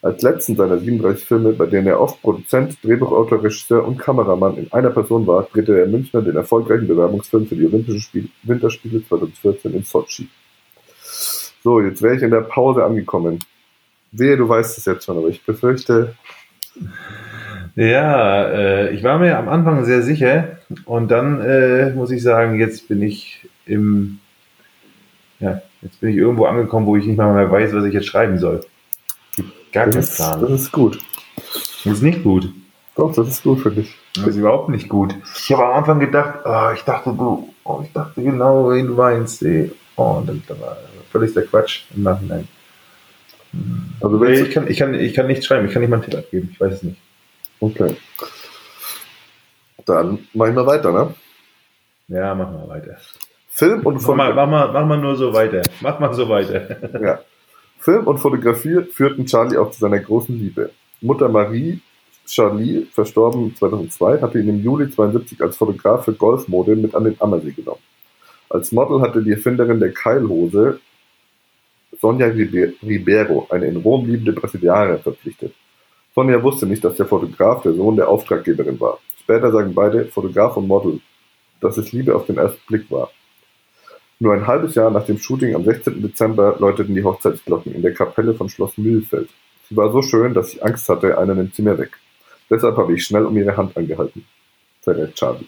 Als 0.00 0.22
letzten 0.22 0.54
seiner 0.54 0.78
37 0.78 1.24
Filme, 1.24 1.52
bei 1.52 1.66
denen 1.66 1.88
er 1.88 2.00
oft 2.00 2.22
Produzent, 2.22 2.78
Drehbuchautor, 2.84 3.42
Regisseur 3.42 3.84
und 3.84 3.98
Kameramann 3.98 4.56
in 4.56 4.72
einer 4.72 4.90
Person 4.90 5.26
war, 5.26 5.48
drehte 5.52 5.76
er 5.76 5.86
in 5.86 5.90
Münchner 5.90 6.22
den 6.22 6.36
erfolgreichen 6.36 6.86
Bewerbungsfilm 6.86 7.46
für 7.46 7.56
die 7.56 7.66
Olympischen 7.66 8.00
Spiel 8.00 8.28
Winterspiele 8.44 9.04
2014 9.08 9.74
in 9.74 9.82
Sochi. 9.82 10.28
So, 11.64 11.80
jetzt 11.80 12.00
wäre 12.00 12.16
ich 12.16 12.22
in 12.22 12.30
der 12.30 12.42
Pause 12.42 12.84
angekommen. 12.84 13.40
Wehe, 14.12 14.36
du 14.36 14.48
weißt 14.48 14.78
es 14.78 14.84
jetzt 14.84 15.04
schon, 15.04 15.18
aber 15.18 15.28
ich 15.28 15.44
befürchte. 15.44 16.14
Ja, 17.76 18.44
äh, 18.48 18.90
ich 18.90 19.02
war 19.02 19.18
mir 19.18 19.38
am 19.38 19.48
Anfang 19.48 19.84
sehr 19.84 20.02
sicher 20.02 20.58
und 20.84 21.10
dann 21.10 21.40
äh, 21.40 21.90
muss 21.90 22.10
ich 22.10 22.22
sagen, 22.22 22.58
jetzt 22.58 22.88
bin 22.88 23.02
ich 23.02 23.48
im, 23.66 24.18
ja, 25.38 25.62
jetzt 25.82 26.00
bin 26.00 26.10
ich 26.10 26.16
irgendwo 26.16 26.46
angekommen, 26.46 26.86
wo 26.86 26.96
ich 26.96 27.06
nicht 27.06 27.16
mal 27.16 27.34
mehr 27.34 27.50
weiß, 27.50 27.72
was 27.74 27.84
ich 27.84 27.94
jetzt 27.94 28.06
schreiben 28.06 28.38
soll. 28.38 28.64
Gar 29.72 29.88
keinen 29.88 30.06
Plan. 30.06 30.40
Das 30.40 30.50
ist 30.50 30.72
gut. 30.72 30.98
Das 31.84 31.94
ist 31.94 32.02
nicht 32.02 32.24
gut. 32.24 32.52
Doch, 32.96 33.14
das 33.14 33.28
ist 33.28 33.42
gut 33.44 33.60
für 33.60 33.70
dich. 33.70 33.94
Das 34.14 34.28
ist 34.28 34.36
überhaupt 34.36 34.70
nicht 34.70 34.88
gut. 34.88 35.14
Ich 35.36 35.52
habe 35.52 35.66
am 35.66 35.78
Anfang 35.78 36.00
gedacht, 36.00 36.40
oh, 36.44 36.70
ich 36.74 36.82
dachte, 36.82 37.10
du, 37.10 37.54
oh, 37.62 37.80
ich 37.84 37.92
dachte 37.92 38.22
genau, 38.22 38.70
wen 38.70 38.88
du 38.88 38.94
meinst. 38.94 39.44
Oh, 39.94 40.18
und 40.18 40.26
dann 40.26 40.60
war 40.60 40.78
völlig 41.12 41.32
der 41.32 41.44
Quatsch 41.44 41.82
im 41.94 42.02
Nachhinein. 42.02 42.48
Also 44.00 44.16
nee, 44.16 44.40
ich, 44.40 44.50
kann, 44.50 44.68
ich, 44.68 44.78
kann, 44.78 44.94
ich 44.94 45.14
kann 45.14 45.26
nicht 45.26 45.44
schreiben, 45.44 45.66
ich 45.66 45.72
kann 45.72 45.82
nicht 45.82 45.90
mal 45.90 45.96
einen 45.96 46.04
Tipp 46.04 46.18
abgeben, 46.18 46.50
ich 46.52 46.60
weiß 46.60 46.74
es 46.74 46.82
nicht. 46.82 46.98
Okay. 47.60 47.96
Dann 49.84 50.18
machen 50.34 50.54
wir 50.54 50.66
weiter, 50.66 50.92
ne? 50.92 51.14
Ja, 52.08 52.34
machen 52.34 52.54
wir 52.54 52.68
weiter. 52.68 52.96
Film 53.48 53.84
und 53.86 54.00
Fotografie. 54.00 54.34
Mach 54.34 54.46
mal, 54.46 54.46
mach, 54.46 54.72
mal, 54.72 54.72
mach 54.72 54.86
mal 54.86 54.98
nur 54.98 55.16
so 55.16 55.32
weiter. 55.32 55.62
Mach 55.80 55.98
mal 55.98 56.14
so 56.14 56.28
weiter. 56.28 56.76
ja. 57.02 57.20
Film 57.78 58.06
und 58.06 58.18
Fotografie 58.18 58.82
führten 58.92 59.26
Charlie 59.26 59.56
auch 59.56 59.70
zu 59.70 59.80
seiner 59.80 59.98
großen 59.98 60.38
Liebe. 60.38 60.70
Mutter 61.00 61.28
Marie 61.28 61.80
Charlie, 62.28 62.86
verstorben 62.92 63.56
2002, 63.56 64.20
hatte 64.20 64.38
ihn 64.38 64.48
im 64.48 64.62
Juli 64.62 64.90
72 64.90 65.40
als 65.40 65.56
Fotograf 65.56 66.04
für 66.04 66.12
Golfmode 66.12 66.76
mit 66.76 66.94
an 66.94 67.04
den 67.04 67.16
Ammersee 67.20 67.52
genommen. 67.52 67.80
Als 68.50 68.70
Model 68.72 69.00
hatte 69.00 69.22
die 69.22 69.32
Erfinderin 69.32 69.80
der 69.80 69.92
Keilhose 69.92 70.80
Sonja 72.00 72.26
Ribeiro, 72.26 73.46
eine 73.50 73.66
in 73.66 73.76
Rom 73.76 74.06
liebende 74.06 74.32
Brasilianerin, 74.32 75.02
verpflichtet. 75.02 75.54
Sonja 76.14 76.42
wusste 76.42 76.66
nicht, 76.66 76.84
dass 76.84 76.96
der 76.96 77.06
Fotograf 77.06 77.62
der 77.62 77.74
Sohn 77.74 77.96
der 77.96 78.08
Auftraggeberin 78.08 78.78
war. 78.80 78.98
Später 79.20 79.50
sagen 79.52 79.74
beide, 79.74 80.06
Fotograf 80.06 80.56
und 80.56 80.66
Model, 80.66 81.00
dass 81.60 81.76
es 81.76 81.92
Liebe 81.92 82.14
auf 82.14 82.26
den 82.26 82.38
ersten 82.38 82.64
Blick 82.66 82.90
war. 82.90 83.10
Nur 84.20 84.34
ein 84.34 84.46
halbes 84.46 84.74
Jahr 84.74 84.90
nach 84.90 85.04
dem 85.04 85.18
Shooting 85.18 85.54
am 85.54 85.64
16. 85.64 86.02
Dezember 86.02 86.56
läuteten 86.58 86.94
die 86.94 87.04
Hochzeitsglocken 87.04 87.74
in 87.74 87.82
der 87.82 87.94
Kapelle 87.94 88.34
von 88.34 88.48
Schloss 88.48 88.76
Mühlfeld. 88.76 89.28
Sie 89.68 89.76
war 89.76 89.92
so 89.92 90.02
schön, 90.02 90.34
dass 90.34 90.54
ich 90.54 90.64
Angst 90.64 90.88
hatte, 90.88 91.18
einer 91.18 91.36
sie 91.52 91.62
mir 91.62 91.78
weg. 91.78 91.90
Deshalb 92.50 92.76
habe 92.76 92.94
ich 92.94 93.04
schnell 93.04 93.26
um 93.26 93.36
ihre 93.36 93.56
Hand 93.56 93.76
angehalten. 93.76 94.24
Verrät 94.80 95.14
Charlie. 95.14 95.46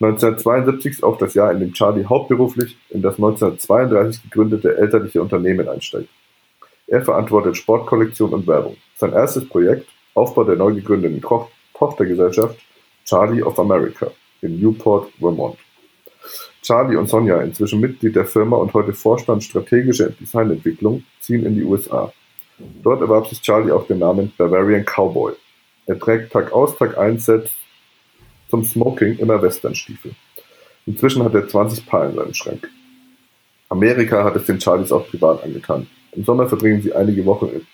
1972 0.00 0.92
ist 0.92 1.02
auch 1.02 1.16
das 1.16 1.34
Jahr, 1.34 1.52
in 1.52 1.60
dem 1.60 1.72
Charlie 1.72 2.04
hauptberuflich 2.04 2.76
in 2.90 3.00
das 3.00 3.14
1932 3.14 4.24
gegründete 4.24 4.76
elterliche 4.76 5.22
Unternehmen 5.22 5.68
einsteigt. 5.68 6.08
Er 6.86 7.02
verantwortet 7.02 7.56
Sportkollektion 7.56 8.32
und 8.32 8.46
Werbung. 8.46 8.76
Sein 8.96 9.12
erstes 9.12 9.48
Projekt, 9.48 9.88
Aufbau 10.14 10.44
der 10.44 10.56
neu 10.56 10.74
gegründeten 10.74 11.20
Ko 11.20 11.48
Tochtergesellschaft 11.74 12.58
Charlie 13.04 13.42
of 13.42 13.58
America 13.58 14.10
in 14.42 14.60
Newport, 14.60 15.10
Vermont. 15.18 15.56
Charlie 16.62 16.96
und 16.96 17.08
Sonja, 17.08 17.40
inzwischen 17.42 17.80
Mitglied 17.80 18.16
der 18.16 18.24
Firma 18.24 18.56
und 18.56 18.74
heute 18.74 18.92
Vorstand 18.92 19.44
strategische 19.44 20.10
Designentwicklung, 20.10 21.04
ziehen 21.20 21.44
in 21.46 21.54
die 21.54 21.64
USA. 21.64 22.12
Dort 22.82 23.00
erwarb 23.00 23.28
sich 23.28 23.40
Charlie 23.42 23.70
auch 23.70 23.86
den 23.86 23.98
Namen 23.98 24.32
Bavarian 24.36 24.84
Cowboy. 24.84 25.34
Er 25.86 25.98
trägt 25.98 26.32
Tag 26.32 26.52
aus, 26.52 26.76
Tag 26.76 26.98
ein 26.98 27.18
Set 27.18 27.50
zum 28.48 28.64
Smoking 28.64 29.18
immer 29.18 29.40
Westernstiefel. 29.40 30.12
Inzwischen 30.86 31.24
hat 31.24 31.34
er 31.34 31.48
20 31.48 31.86
Paar 31.86 32.08
in 32.08 32.16
seinem 32.16 32.34
Schrank. 32.34 32.68
Amerika 33.68 34.22
hat 34.22 34.36
es 34.36 34.46
den 34.46 34.60
Charlies 34.60 34.92
auch 34.92 35.08
privat 35.08 35.42
angetan. 35.42 35.86
Im 36.12 36.24
Sommer 36.24 36.46
verbringen 36.46 36.80
sie 36.80 36.92
einige 36.92 37.24
Wochen 37.26 37.66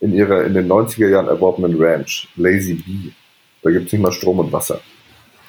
in 0.00 0.12
ihrer 0.12 0.44
in 0.44 0.54
den 0.54 0.68
90er 0.68 1.08
Jahren 1.08 1.28
erworbenen 1.28 1.80
Ranch, 1.80 2.28
Lazy 2.36 2.74
Bee. 2.74 3.12
Da 3.62 3.70
gibt 3.70 3.86
es 3.86 3.92
nicht 3.92 4.02
mal 4.02 4.12
Strom 4.12 4.40
und 4.40 4.52
Wasser. 4.52 4.80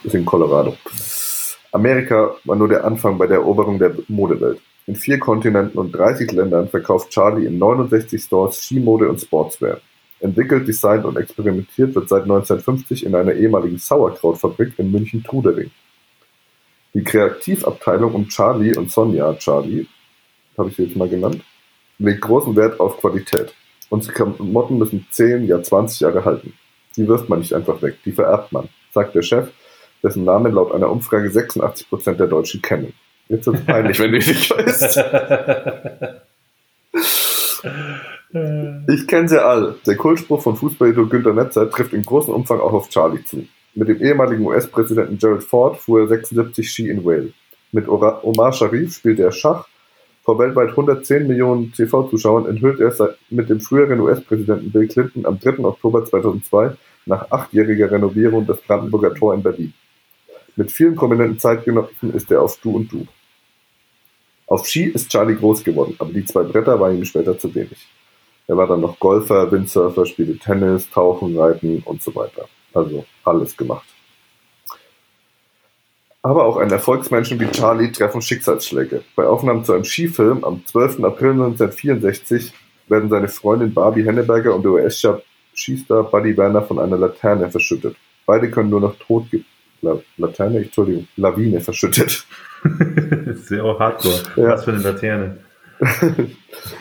Ist 0.03 0.13
in 0.13 0.25
Colorado. 0.25 0.77
Amerika 1.72 2.36
war 2.43 2.55
nur 2.55 2.67
der 2.67 2.86
Anfang 2.86 3.17
bei 3.17 3.25
der 3.25 3.38
Eroberung 3.38 3.79
der 3.79 3.95
Modewelt. 4.07 4.62
In 4.86 4.95
vier 4.95 5.17
Kontinenten 5.17 5.79
und 5.79 5.91
30 5.91 6.31
Ländern 6.33 6.69
verkauft 6.69 7.10
Charlie 7.10 7.48
in 7.48 7.57
69 7.57 8.22
Stores 8.22 8.62
Skimode 8.62 9.10
und 9.10 9.19
Sportswear. 9.19 9.79
Entwickelt, 10.24 10.65
designt 10.65 11.03
und 11.03 11.18
experimentiert 11.18 11.94
wird 11.96 12.08
seit 12.08 12.22
1950 12.22 13.06
in 13.06 13.13
einer 13.13 13.34
ehemaligen 13.34 13.77
Sauerkrautfabrik 13.77 14.74
in 14.77 14.89
München-Trudering. 14.89 15.70
Die 16.94 17.03
Kreativabteilung 17.03 18.13
um 18.13 18.30
Charlie 18.30 18.74
und 18.74 18.89
Sonja 18.89 19.34
Charlie, 19.34 19.86
habe 20.58 20.70
ich 20.70 20.77
sie 20.77 20.84
jetzt 20.84 20.96
mal 20.96 21.10
genannt, 21.10 21.44
legt 22.00 22.22
großen 22.22 22.56
Wert 22.56 22.80
auf 22.80 23.01
Qualität. 23.01 23.53
Unsere 23.89 24.13
Klamotten 24.13 24.77
müssen 24.77 25.06
10, 25.12 25.46
ja 25.46 25.62
20 25.62 26.00
Jahre 26.00 26.24
halten. 26.24 26.53
Die 26.96 27.06
wirft 27.06 27.27
man 27.27 27.39
nicht 27.39 27.53
einfach 27.53 27.82
weg, 27.82 27.98
die 28.06 28.13
vererbt 28.13 28.53
man, 28.53 28.70
sagt 28.94 29.15
der 29.15 29.24
Chef, 29.24 29.50
dessen 30.01 30.24
Namen 30.24 30.53
laut 30.53 30.72
einer 30.72 30.89
Umfrage 30.89 31.27
86% 31.27 32.13
der 32.13 32.27
Deutschen 32.27 32.62
kennen. 32.62 32.94
Jetzt 33.27 33.48
ist 33.48 33.56
es 33.60 33.65
peinlich, 33.65 34.00
wenn 34.00 34.13
du 34.13 34.20
nicht 34.20 34.50
weißt. 34.50 35.03
Ich 38.88 39.08
kenne 39.08 39.29
sie 39.29 39.43
alle. 39.43 39.75
Der 39.86 39.96
Kultspruch 39.96 40.41
von 40.41 40.55
Fußballidol 40.55 41.08
Günter 41.08 41.34
Netzer 41.34 41.70
trifft 41.70 41.93
in 41.93 42.01
großem 42.01 42.34
Umfang 42.34 42.60
auch 42.60 42.74
auf 42.74 42.89
Charlie 42.89 43.24
zu. 43.24 43.46
Mit 43.75 43.88
dem 43.88 44.01
ehemaligen 44.01 44.46
US-Präsidenten 44.46 45.17
Gerald 45.17 45.43
Ford 45.43 45.77
fuhr 45.77 46.01
er 46.01 46.08
76 46.08 46.70
Ski 46.70 46.89
in 46.89 47.05
Wales. 47.05 47.32
Mit 47.72 47.88
Omar 47.88 48.53
Sharif 48.53 48.96
spielte 48.96 49.24
er 49.24 49.32
Schach. 49.32 49.67
Vor 50.24 50.39
weltweit 50.39 50.70
110 50.70 51.27
Millionen 51.27 51.74
TV-Zuschauern 51.74 52.46
enthüllt 52.46 52.79
er 52.79 53.15
mit 53.29 53.50
dem 53.50 53.60
früheren 53.60 54.00
US-Präsidenten 54.00 54.72
Bill 54.72 54.88
Clinton 54.88 55.25
am 55.25 55.39
3. 55.39 55.60
Oktober 55.60 56.05
2002 56.05 56.75
nach 57.05 57.29
achtjähriger 57.32 57.91
Renovierung 57.91 58.46
das 58.46 58.62
Brandenburger 58.62 59.13
Tor 59.13 59.34
in 59.34 59.43
Berlin. 59.43 59.74
Mit 60.55 60.72
vielen 60.72 60.96
prominenten 60.96 61.39
Zeitgenossen 61.39 62.13
ist 62.13 62.32
er 62.32 62.41
auf 62.41 62.58
Du 62.62 62.75
und 62.75 62.91
Du. 62.91 63.05
Auf 64.47 64.67
Ski 64.67 64.85
ist 64.85 65.09
Charlie 65.09 65.35
groß 65.35 65.63
geworden, 65.63 65.95
aber 66.00 66.12
die 66.12 66.25
zwei 66.25 66.43
Bretter 66.43 66.79
waren 66.79 66.97
ihm 66.97 67.05
später 67.05 67.38
zu 67.38 67.53
wenig. 67.55 67.88
Er 68.47 68.57
war 68.57 68.67
dann 68.67 68.81
noch 68.81 69.00
Golfer, 69.00 69.51
Windsurfer, 69.51 70.05
spielte 70.05 70.38
Tennis, 70.38 70.89
Tauchen, 70.89 71.38
Reiten 71.38 71.81
und 71.85 72.01
so 72.01 72.13
weiter. 72.13 72.47
Also 72.73 73.05
alles 73.23 73.55
gemacht. 73.55 73.85
Aber 76.21 76.45
auch 76.45 76.57
ein 76.57 76.71
Erfolgsmenschen 76.71 77.39
wie 77.39 77.51
Charlie 77.51 77.91
treffen 77.91 78.21
Schicksalsschläge. 78.21 79.03
Bei 79.15 79.25
Aufnahmen 79.25 79.65
zu 79.65 79.73
einem 79.73 79.83
Skifilm 79.83 80.43
am 80.43 80.65
12. 80.65 81.03
April 81.03 81.31
1964 81.31 82.53
werden 82.88 83.09
seine 83.09 83.27
Freundin 83.27 83.73
Barbie 83.73 84.05
Henneberger 84.05 84.55
und 84.55 84.63
der 84.63 84.71
US-Skistar 84.71 86.03
Buddy 86.03 86.38
Werner 86.38 86.62
von 86.62 86.79
einer 86.79 86.97
Laterne 86.97 87.50
verschüttet. 87.50 87.95
Beide 88.25 88.50
können 88.50 88.69
nur 88.69 88.81
noch 88.81 88.95
tot 89.00 89.25
La 89.81 90.00
Laterne, 90.17 90.59
Entschuldigung, 90.59 91.07
Lawine 91.17 91.59
verschüttet. 91.59 92.25
Das 92.63 93.38
ist 93.38 93.51
ja 93.51 93.63
auch 93.63 93.79
hardcore. 93.79 94.22
Ja. 94.36 94.50
Was 94.50 94.65
für 94.65 94.72
eine 94.72 94.82
Laterne. 94.82 95.38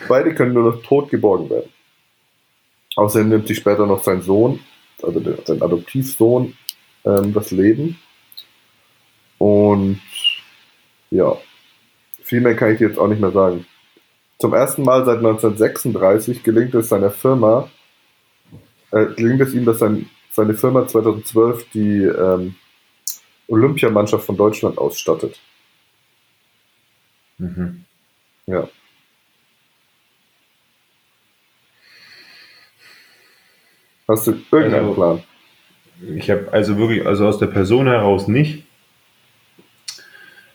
Beide 0.07 0.33
können 0.33 0.53
nur 0.53 0.71
noch 0.71 0.83
tot 0.83 1.09
geborgen 1.09 1.49
werden. 1.49 1.69
Außerdem 2.95 3.29
nimmt 3.29 3.47
sich 3.47 3.57
später 3.57 3.85
noch 3.85 4.03
sein 4.03 4.21
Sohn, 4.21 4.59
also 5.01 5.19
sein 5.45 5.61
Adoptivsohn, 5.61 6.55
ähm, 7.05 7.33
das 7.33 7.51
Leben. 7.51 7.99
Und 9.39 9.99
ja, 11.09 11.35
viel 12.21 12.41
mehr 12.41 12.55
kann 12.55 12.73
ich 12.73 12.79
jetzt 12.79 12.97
auch 12.97 13.07
nicht 13.07 13.21
mehr 13.21 13.31
sagen. 13.31 13.65
Zum 14.39 14.53
ersten 14.53 14.83
Mal 14.83 15.05
seit 15.05 15.17
1936 15.17 16.43
gelingt 16.43 16.75
es 16.75 16.89
seiner 16.89 17.11
Firma, 17.11 17.69
äh, 18.91 19.05
gelingt 19.15 19.41
es 19.41 19.53
ihm, 19.53 19.65
dass 19.65 19.79
sein, 19.79 20.09
seine 20.31 20.53
Firma 20.53 20.87
2012 20.87 21.69
die 21.71 22.03
ähm, 22.03 22.55
Olympiamannschaft 23.47 24.25
von 24.25 24.37
Deutschland 24.37 24.77
ausstattet. 24.77 25.39
Mhm. 27.37 27.85
Ja. 28.47 28.67
Hast 34.07 34.27
du 34.27 34.31
irgendeinen 34.51 34.89
also, 34.89 34.93
Plan? 34.93 35.23
Ich 36.15 36.29
habe 36.29 36.51
also 36.51 36.77
wirklich, 36.77 37.05
also 37.05 37.27
aus 37.27 37.39
der 37.39 37.47
Person 37.47 37.87
heraus 37.87 38.27
nicht. 38.27 38.65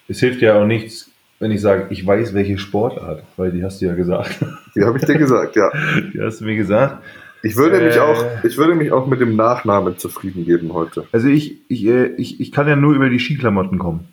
Es 0.07 0.21
hilft 0.21 0.43
ja 0.43 0.61
auch 0.61 0.67
nichts, 0.67 1.11
wenn 1.39 1.51
ich 1.51 1.61
sage, 1.61 1.87
ich 1.91 2.07
weiß, 2.07 2.35
welche 2.35 2.59
Sportart, 2.59 3.23
weil 3.37 3.53
die 3.53 3.65
hast 3.65 3.81
du 3.81 3.87
ja 3.87 3.95
gesagt. 3.95 4.39
Die 4.75 4.85
habe 4.85 4.99
ich 4.99 5.05
dir 5.05 5.19
gesagt, 5.19 5.57
ja. 5.57 5.71
Die 6.15 6.21
hast 6.21 6.41
du 6.41 6.45
mir 6.45 6.57
gesagt. 6.57 7.03
Ich 7.43 7.57
würde, 7.57 7.81
äh, 7.81 7.87
mich 7.87 7.99
auch, 7.99 8.25
ich 8.45 8.57
würde 8.57 8.75
mich 8.75 8.93
auch 8.93 9.07
mit 9.07 9.21
dem 9.21 9.37
Nachnamen 9.37 9.99
zufrieden 9.99 10.45
geben 10.45 10.73
heute. 10.73 11.07
Also 11.13 11.29
ich, 11.29 11.57
ich, 11.69 11.85
äh, 11.87 12.07
ich, 12.17 12.41
ich 12.41 12.53
kann 12.53 12.69
ja 12.69 12.77
nur 12.77 12.95
über 12.95 13.09
die 13.09 13.19
Skiklamotten 13.19 13.79
kommen. 13.79 14.09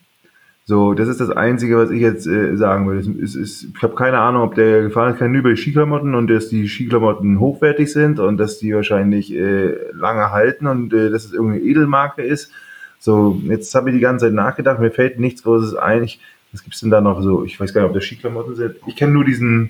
So, 0.67 0.95
das 0.95 1.07
ist 1.07 1.21
das 1.21 1.29
Einzige, 1.29 1.77
was 1.77 1.91
ich 1.91 2.01
jetzt 2.01 2.25
äh, 2.25 2.55
sagen 2.57 2.87
würde. 2.87 2.99
Es, 3.21 3.35
es, 3.35 3.63
ich 3.63 3.83
habe 3.83 3.93
keine 3.93 4.17
Ahnung, 4.17 4.41
ob 4.41 4.55
der 4.55 4.81
gefahren 4.81 5.13
ist, 5.13 5.19
kann 5.19 5.31
nur 5.31 5.41
über 5.41 5.51
die 5.51 5.61
Skiklamotten 5.61 6.15
und 6.15 6.27
dass 6.27 6.49
die 6.49 6.67
Skiklamotten 6.67 7.39
hochwertig 7.39 7.93
sind 7.93 8.19
und 8.19 8.37
dass 8.37 8.57
die 8.57 8.73
wahrscheinlich 8.73 9.31
äh, 9.31 9.75
lange 9.93 10.31
halten 10.31 10.65
und 10.65 10.91
äh, 10.91 11.11
dass 11.11 11.25
es 11.25 11.33
irgendeine 11.33 11.63
Edelmarke 11.63 12.23
ist. 12.23 12.51
So, 12.97 13.39
jetzt 13.43 13.75
habe 13.75 13.91
ich 13.91 13.95
die 13.95 14.01
ganze 14.01 14.25
Zeit 14.25 14.33
nachgedacht, 14.33 14.79
mir 14.79 14.89
fällt 14.89 15.19
nichts 15.19 15.43
Großes 15.43 15.75
ein. 15.75 16.03
Ich, 16.03 16.19
was 16.51 16.63
gibt's 16.63 16.79
denn 16.79 16.89
da 16.89 16.99
noch 16.99 17.21
so? 17.21 17.45
Ich 17.45 17.59
weiß 17.59 17.71
gar 17.71 17.81
nicht, 17.81 17.89
ob 17.89 17.95
das 17.95 18.05
Skiklamotten 18.05 18.55
sind. 18.55 18.77
Ich 18.87 18.95
kenne 18.95 19.11
nur 19.13 19.23
diesen, 19.23 19.69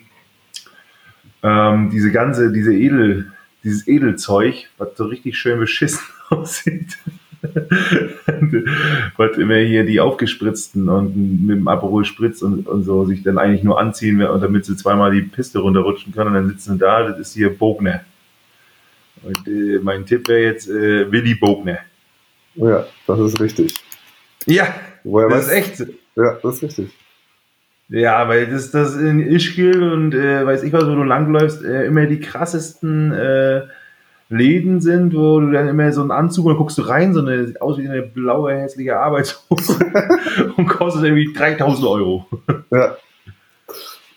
ähm, 1.44 1.90
diese 1.90 2.14
ganze, 2.14 2.54
diese 2.54 2.74
Edel, 2.74 3.34
dieses 3.66 3.86
Edelzeug, 3.86 4.70
was 4.78 4.96
so 4.96 5.08
richtig 5.08 5.38
schön 5.38 5.60
beschissen 5.60 6.06
aussieht. 6.30 6.98
Weil 9.18 9.30
immer 9.40 9.58
hier 9.58 9.86
die 9.86 10.00
aufgespritzten 10.00 10.90
und 10.90 11.46
mit 11.46 11.58
dem 11.58 11.68
Aperol 11.68 12.06
Spritz 12.06 12.42
und, 12.42 12.68
und 12.68 12.84
so 12.84 13.06
sich 13.06 13.24
dann 13.24 13.38
eigentlich 13.38 13.64
nur 13.64 13.80
anziehen, 13.80 14.22
und 14.22 14.42
damit 14.42 14.66
sie 14.66 14.76
zweimal 14.76 15.12
die 15.12 15.22
Piste 15.22 15.60
runterrutschen 15.60 16.14
können 16.14 16.30
und 16.30 16.34
dann 16.36 16.48
sitzen 16.50 16.74
sie 16.74 16.80
da, 16.80 17.04
das 17.04 17.20
ist 17.20 17.34
hier 17.34 17.56
Bogner. 17.56 18.02
Und 19.24 19.48
äh, 19.48 19.80
mein 19.82 20.06
Tipp 20.06 20.28
wäre 20.28 20.44
jetzt 20.44 20.70
äh, 20.70 21.12
Willy 21.12 21.36
Bogner. 21.36 21.80
Ja, 22.56 22.86
das 23.08 23.20
ist 23.20 23.40
richtig. 23.40 23.74
Ja, 24.46 24.74
Woher 25.06 25.30
das 25.30 25.46
ist 25.46 25.52
echt. 25.52 25.80
Ja, 26.16 26.38
das 26.42 26.56
ist 26.56 26.64
richtig. 26.64 26.90
Ja, 27.90 28.28
weil 28.28 28.48
das, 28.48 28.72
das 28.72 28.96
in 28.96 29.22
Ischgl 29.22 29.84
und 29.92 30.16
äh, 30.16 30.46
weiß 30.46 30.64
ich 30.64 30.74
was, 30.74 30.86
wo 30.86 30.96
du 30.96 31.04
langläufst, 31.04 31.64
äh, 31.64 31.86
immer 31.86 32.08
die 32.08 32.20
krassesten 32.20 33.12
äh, 33.12 33.62
Läden 34.30 34.82
sind, 34.82 35.14
wo 35.14 35.40
du 35.40 35.52
dann 35.52 35.68
immer 35.68 35.92
so 35.92 36.02
einen 36.02 36.12
Anzug 36.12 36.46
und 36.46 36.54
dann 36.54 36.58
guckst 36.58 36.78
du 36.78 36.82
rein, 36.82 37.14
so 37.14 37.22
eine, 37.22 37.46
sieht 37.46 37.62
aus 37.62 37.78
wie 37.78 37.88
eine 37.88 38.02
blaue, 38.02 38.56
hässliche 38.56 38.98
Arbeitshose 38.98 39.80
und 40.58 40.68
kostet 40.68 41.04
irgendwie 41.04 41.32
3000 41.34 41.88
Euro. 41.88 42.26
Ja. 42.72 42.98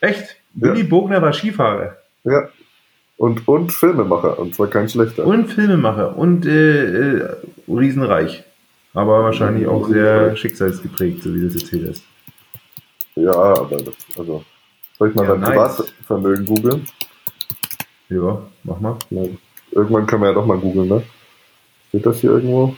Echt? 0.01 0.37
Willy 0.55 0.83
ja. 0.83 0.87
Bogner 0.87 1.23
war 1.23 1.33
Skifahrer. 1.33 1.97
Ja. 2.25 2.49
Und, 3.17 3.47
und 3.49 3.73
Filmemacher, 3.73 4.39
und 4.39 4.55
zwar 4.55 4.69
kein 4.69 4.89
schlechter. 4.89 5.27
Und 5.27 5.49
Filmemacher 5.49 6.17
und 6.17 6.47
äh, 6.47 7.19
äh, 7.19 7.37
riesenreich. 7.69 8.45
Aber 8.95 9.25
wahrscheinlich 9.25 9.67
auch 9.67 9.89
sehr 9.89 10.37
schicksalsgeprägt, 10.37 11.23
so 11.23 11.35
wie 11.35 11.41
du 11.41 11.47
es 11.49 11.55
erzählt 11.55 11.91
hast. 11.91 12.03
Ja, 13.17 13.33
aber 13.33 13.77
das, 13.77 13.95
also 14.17 14.45
Soll 14.99 15.11
ich 15.11 15.15
mal 15.15 15.25
ja, 15.25 15.31
dein 15.31 15.41
nice. 15.41 15.77
Privatvermögen 15.77 16.47
googeln? 16.47 16.87
Ja, 18.09 18.43
mach 18.65 18.81
mal. 18.81 18.97
Irgendwann 19.79 20.07
können 20.07 20.23
wir 20.23 20.31
ja 20.31 20.35
doch 20.35 20.45
mal 20.45 20.59
googeln, 20.59 20.89
ne? 20.89 21.05
Steht 21.89 22.05
das 22.05 22.21
hier 22.21 22.31
irgendwo? 22.31 22.75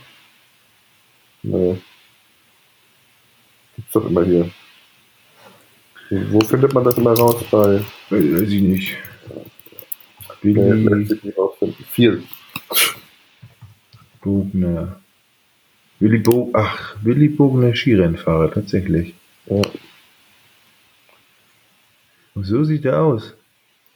Nee. 1.43 1.79
Gibt's 3.75 3.93
doch 3.93 4.05
immer 4.05 4.23
hier. 4.23 4.51
Wo 6.11 6.41
findet 6.41 6.75
man 6.75 6.85
das 6.85 6.99
immer 6.99 7.15
raus? 7.15 7.43
Bei. 7.51 7.81
Weiß 8.11 8.51
ich 8.51 8.61
nicht. 8.61 8.99
Nee, 10.43 10.53
lässt 10.53 11.11
sich 11.11 11.25
nicht 11.25 11.39
rausfinden. 11.39 11.85
Viel. 11.87 12.23
Bogner. 14.21 15.01
Willi 16.01 16.19
Bo 16.19 16.51
Ach, 16.53 16.97
Willi 17.03 17.29
Bogner 17.29 17.75
Skirennfahrer, 17.75 18.53
tatsächlich. 18.53 19.15
Ja. 19.47 19.63
Und 22.35 22.45
so 22.45 22.63
sieht 22.65 22.85
er 22.85 23.03
aus. 23.03 23.35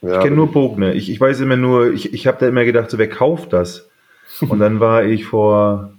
Ja, 0.01 0.17
ich 0.17 0.23
kenne 0.23 0.35
nur 0.35 0.51
Bogner. 0.51 0.93
Ich, 0.93 1.09
ich 1.09 1.19
weiß 1.19 1.39
immer 1.41 1.57
nur, 1.57 1.93
ich, 1.93 2.13
ich 2.13 2.27
habe 2.27 2.37
da 2.39 2.47
immer 2.47 2.65
gedacht, 2.65 2.89
so 2.89 2.97
wer 2.97 3.09
kauft 3.09 3.53
das? 3.53 3.89
Und 4.41 4.59
dann 4.59 4.79
war 4.79 5.05
ich 5.05 5.25
vor 5.25 5.93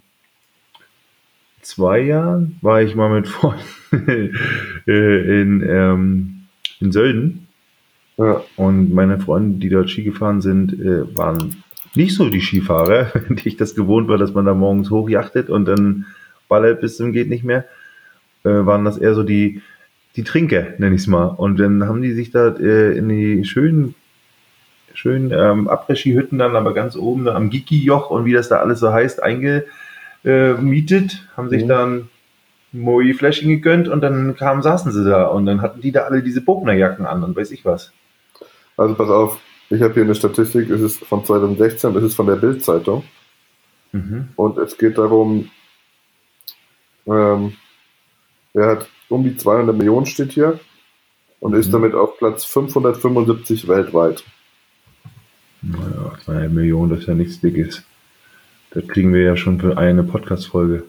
zwei 1.63 2.01
Jahren, 2.01 2.59
war 2.63 2.83
ich 2.83 2.95
mal 2.95 3.11
mit 3.11 3.29
Freunden 3.29 4.35
äh, 4.87 5.41
in, 5.41 5.63
ähm, 5.69 6.47
in 6.81 6.93
Sölden. 6.93 7.49
Ja. 8.19 8.43
Und 8.57 8.95
meine 8.95 9.19
Freunde, 9.19 9.59
die 9.59 9.69
dort 9.69 9.91
Ski 9.91 10.03
gefahren 10.03 10.41
sind, 10.41 10.73
äh, 10.73 11.17
waren 11.17 11.63
nicht 11.95 12.15
so 12.15 12.31
die 12.31 12.41
Skifahrer, 12.41 13.13
die 13.29 13.49
ich 13.49 13.57
das 13.57 13.75
gewohnt 13.75 14.09
war, 14.09 14.19
dass 14.19 14.35
man 14.35 14.47
da 14.47 14.55
morgens 14.55 14.91
hochjachtet 14.91 15.51
und 15.51 15.67
dann 15.67 16.07
ballert 16.49 16.81
bis 16.81 16.97
zum 16.97 17.13
geht 17.13 17.29
nicht 17.29 17.45
mehr, 17.45 17.65
äh, 18.45 18.51
waren 18.51 18.85
das 18.85 18.99
eher 18.99 19.15
so 19.15 19.23
die, 19.23 19.63
die 20.17 20.25
Trinker, 20.25 20.67
nenne 20.79 20.95
ich 20.95 21.03
es 21.03 21.07
mal. 21.07 21.27
Und 21.27 21.61
dann 21.61 21.87
haben 21.87 22.03
die 22.03 22.13
sich 22.13 22.31
da 22.31 22.49
äh, 22.49 22.97
in 22.97 23.09
die 23.09 23.45
schönen, 23.45 23.95
schönen 24.95 25.31
ähm, 25.31 25.69
Après-Ski-Hütten 25.69 26.39
dann 26.39 26.57
aber 26.57 26.75
ganz 26.75 26.97
oben 26.97 27.29
am 27.29 27.51
Giki-Joch 27.51 28.11
und 28.11 28.25
wie 28.25 28.33
das 28.33 28.49
da 28.49 28.57
alles 28.57 28.81
so 28.81 28.93
heißt, 28.93 29.23
eingemietet, 29.23 29.69
haben 31.37 31.51
sich 31.51 31.65
mhm. 31.65 31.69
dann 31.69 32.09
Moi 32.73 33.15
Fläschchen 33.15 33.49
gegönnt 33.49 33.89
und 33.89 34.01
dann 34.01 34.37
kamen, 34.37 34.63
saßen 34.63 34.93
sie 34.93 35.05
da 35.05 35.27
und 35.27 35.47
dann 35.47 35.63
hatten 35.63 35.81
die 35.81 35.93
da 35.93 36.03
alle 36.03 36.23
diese 36.23 36.41
Bognerjacken 36.41 37.07
an 37.07 37.23
und 37.23 37.37
weiß 37.37 37.51
ich 37.53 37.65
was. 37.65 37.93
Also 38.77 38.95
pass 38.95 39.09
auf, 39.09 39.41
ich 39.71 39.81
habe 39.83 39.95
hier 39.95 40.03
eine 40.03 40.15
Statistik, 40.15 40.69
es 40.71 40.81
ist 40.81 41.05
von 41.05 41.25
2016, 41.25 41.97
es 41.97 42.03
ist 42.03 42.15
von 42.15 42.27
der 42.27 42.37
Bild-Zeitung. 42.37 43.05
Mhm. 43.93 44.29
Und 44.37 44.59
es 44.59 44.77
geht 44.77 44.99
darum, 44.99 45.51
ähm, 47.07 47.55
er 48.53 48.69
hat 48.69 48.89
um 49.09 49.25
die 49.25 49.37
200 49.37 49.77
Millionen 49.77 50.07
steht 50.07 50.33
hier 50.33 50.61
und 51.41 51.53
mhm. 51.53 51.61
ist 51.61 51.73
damit 51.73 51.95
auf 51.95 52.19
Platz 52.19 52.45
575 52.45 53.69
weltweit. 53.69 54.25
Naja, 55.63 56.13
200 56.25 56.53
Millionen, 56.53 56.91
das 56.91 57.01
ist 57.01 57.07
ja 57.07 57.15
nichts 57.15 57.41
Dickes. 57.41 57.85
Das 58.71 58.87
kriegen 58.89 59.13
wir 59.15 59.23
ja 59.23 59.37
schon 59.37 59.61
für 59.61 59.79
eine 59.79 60.03
Podcast-Folge. 60.03 60.85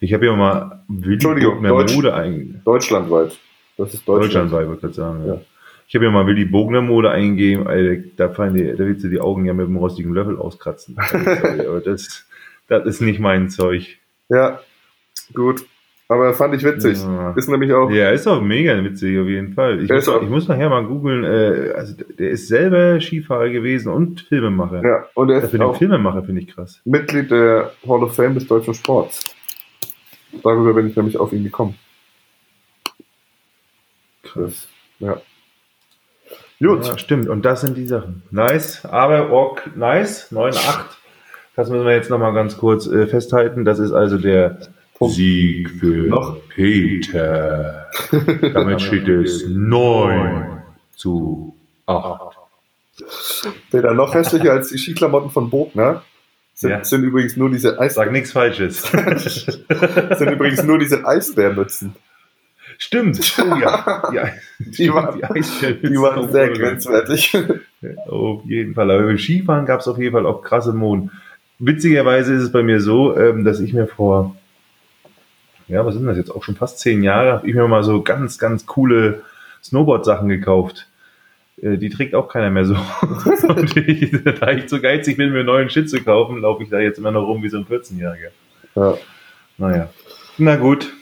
Ich 0.00 0.14
habe 0.14 0.26
ja 0.26 0.34
mal 0.34 0.82
Entschuldigung, 0.88 1.62
Deutsch, 1.62 1.94
Mode 1.94 2.14
eingegeben. 2.14 2.62
Deutschlandweit. 2.64 3.38
Das 3.76 3.92
ist 3.92 4.08
Deutschland. 4.08 4.24
Deutschlandweit, 4.24 4.68
würde 4.68 4.88
ich 4.88 4.94
sagen. 4.94 5.26
Ja. 5.26 5.34
ja. 5.34 5.40
Ich 5.86 5.94
habe 5.96 6.04
ja 6.04 6.10
mal 6.12 6.26
Willy 6.26 6.44
Bogner 6.44 6.82
Mode 6.82 7.10
eingegeben, 7.10 7.66
Alter, 7.66 8.02
da, 8.16 8.28
fallen 8.28 8.54
die, 8.54 8.64
da 8.64 8.78
willst 8.78 9.04
du 9.04 9.08
die 9.08 9.20
Augen 9.20 9.44
ja 9.44 9.52
mit 9.52 9.66
dem 9.66 9.76
rostigen 9.76 10.14
Löffel 10.14 10.38
auskratzen. 10.38 10.96
Sorry, 11.10 11.66
aber 11.66 11.80
das, 11.80 12.26
das 12.68 12.86
ist 12.86 13.00
nicht 13.00 13.18
mein 13.18 13.50
Zeug. 13.50 13.98
Ja, 14.28 14.60
gut. 15.34 15.66
Aber 16.10 16.34
fand 16.34 16.52
ich 16.56 16.64
witzig. 16.64 16.98
Ja. 17.04 17.34
Ist 17.36 17.48
nämlich 17.48 17.72
auch. 17.72 17.88
Ja, 17.88 18.10
ist 18.10 18.26
auch 18.26 18.40
mega 18.40 18.82
witzig 18.82 19.16
auf 19.16 19.28
jeden 19.28 19.52
Fall. 19.52 19.80
Ich, 19.80 19.88
muss, 19.88 20.08
ich 20.08 20.28
muss, 20.28 20.48
nachher 20.48 20.68
mal 20.68 20.84
googeln. 20.84 21.22
Äh, 21.22 21.72
also 21.76 21.94
der 22.18 22.30
ist 22.30 22.48
selber 22.48 23.00
Skifahrer 23.00 23.48
gewesen 23.50 23.92
und 23.92 24.22
Filmemacher. 24.22 24.82
Ja, 24.82 25.06
und 25.14 25.30
er 25.30 25.40
ist 25.40 25.52
für 25.52 25.58
den 25.60 25.72
Filmemacher 25.72 26.24
finde 26.24 26.40
ich 26.40 26.48
krass. 26.48 26.80
Mitglied 26.84 27.30
der 27.30 27.70
Hall 27.86 28.02
of 28.02 28.16
Fame 28.16 28.34
des 28.34 28.48
deutschen 28.48 28.74
Sports. 28.74 29.22
Darüber 30.42 30.74
bin 30.74 30.88
ich 30.88 30.96
nämlich 30.96 31.16
auf 31.16 31.32
ihn 31.32 31.44
gekommen. 31.44 31.76
Krass. 34.24 34.68
Ja. 34.98 35.20
Gut. 36.58 36.88
Ja, 36.88 36.98
stimmt. 36.98 37.28
Und 37.28 37.44
das 37.44 37.60
sind 37.60 37.76
die 37.76 37.86
Sachen. 37.86 38.24
Nice. 38.32 38.84
Aber 38.84 39.30
Ork, 39.30 39.76
nice. 39.76 40.32
9-8. 40.32 40.86
Das 41.54 41.70
müssen 41.70 41.86
wir 41.86 41.94
jetzt 41.94 42.10
nochmal 42.10 42.34
ganz 42.34 42.58
kurz 42.58 42.88
äh, 42.88 43.06
festhalten. 43.06 43.64
Das 43.64 43.78
ist 43.78 43.92
also 43.92 44.18
der 44.18 44.58
Sieg 45.08 45.70
für 45.70 46.08
Noch? 46.08 46.36
Peter. 46.48 47.88
Damit 48.52 48.82
steht 48.82 49.08
es 49.08 49.46
9 49.48 50.62
zu 50.94 51.54
8. 51.86 52.36
Peter, 53.70 53.94
noch 53.94 54.14
hässlicher 54.14 54.52
als 54.52 54.68
die 54.68 54.78
Skiklamotten 54.78 55.30
von 55.30 55.48
Bogner 55.48 56.02
sind, 56.60 56.70
ja. 56.70 56.84
sind 56.84 57.04
übrigens 57.04 57.36
nur 57.36 57.48
diese 57.48 57.80
Eis. 57.80 57.94
Sag 57.94 58.12
nichts 58.12 58.32
Falsches. 58.32 58.82
sind 58.90 60.30
übrigens 60.30 60.62
nur 60.62 60.78
diese 60.78 61.06
Eisbärmützen. 61.06 61.96
Stimmt. 62.76 63.20
Oh 63.38 63.56
ja. 63.56 64.10
ja. 64.12 64.28
Die, 64.58 64.92
waren, 64.92 65.20
die, 65.34 65.88
die 65.88 65.96
waren 65.96 66.30
sehr 66.30 66.50
grenzwertig. 66.50 67.34
Auf 68.06 68.44
jeden 68.44 68.74
Fall. 68.74 68.90
Aber 68.90 69.04
beim 69.04 69.18
Skifahren 69.18 69.64
gab 69.64 69.80
es 69.80 69.88
auf 69.88 69.98
jeden 69.98 70.12
Fall 70.12 70.26
auch 70.26 70.42
krasse 70.42 70.74
Mohn. 70.74 71.10
Witzigerweise 71.58 72.34
ist 72.34 72.42
es 72.42 72.52
bei 72.52 72.62
mir 72.62 72.80
so, 72.80 73.16
ähm, 73.16 73.44
dass 73.44 73.60
ich 73.60 73.72
mir 73.72 73.86
vor, 73.86 74.36
ja, 75.70 75.86
was 75.86 75.94
sind 75.94 76.06
das 76.06 76.16
jetzt 76.16 76.30
auch 76.30 76.42
schon 76.42 76.56
fast 76.56 76.80
zehn 76.80 77.02
Jahre, 77.02 77.32
habe 77.32 77.48
ich 77.48 77.54
mir 77.54 77.66
mal 77.68 77.84
so 77.84 78.02
ganz, 78.02 78.38
ganz 78.38 78.66
coole 78.66 79.22
Snowboard-Sachen 79.62 80.28
gekauft. 80.28 80.88
Äh, 81.62 81.78
die 81.78 81.90
trägt 81.90 82.14
auch 82.14 82.28
keiner 82.28 82.50
mehr 82.50 82.64
so. 82.64 82.74
Ich, 83.86 84.10
da 84.40 84.50
ich 84.50 84.66
zu 84.66 84.80
geizig 84.80 85.16
bin, 85.16 85.30
mir 85.30 85.38
einen 85.38 85.46
neuen 85.46 85.70
Shit 85.70 85.88
zu 85.88 86.02
kaufen, 86.02 86.40
laufe 86.40 86.62
ich 86.62 86.70
da 86.70 86.80
jetzt 86.80 86.98
immer 86.98 87.10
noch 87.10 87.26
rum 87.26 87.42
wie 87.42 87.48
so 87.48 87.58
ein 87.58 87.66
14-Jähriger. 87.66 88.30
Ja. 88.74 88.94
Naja. 89.58 89.90
Na 90.38 90.56
gut. 90.56 90.92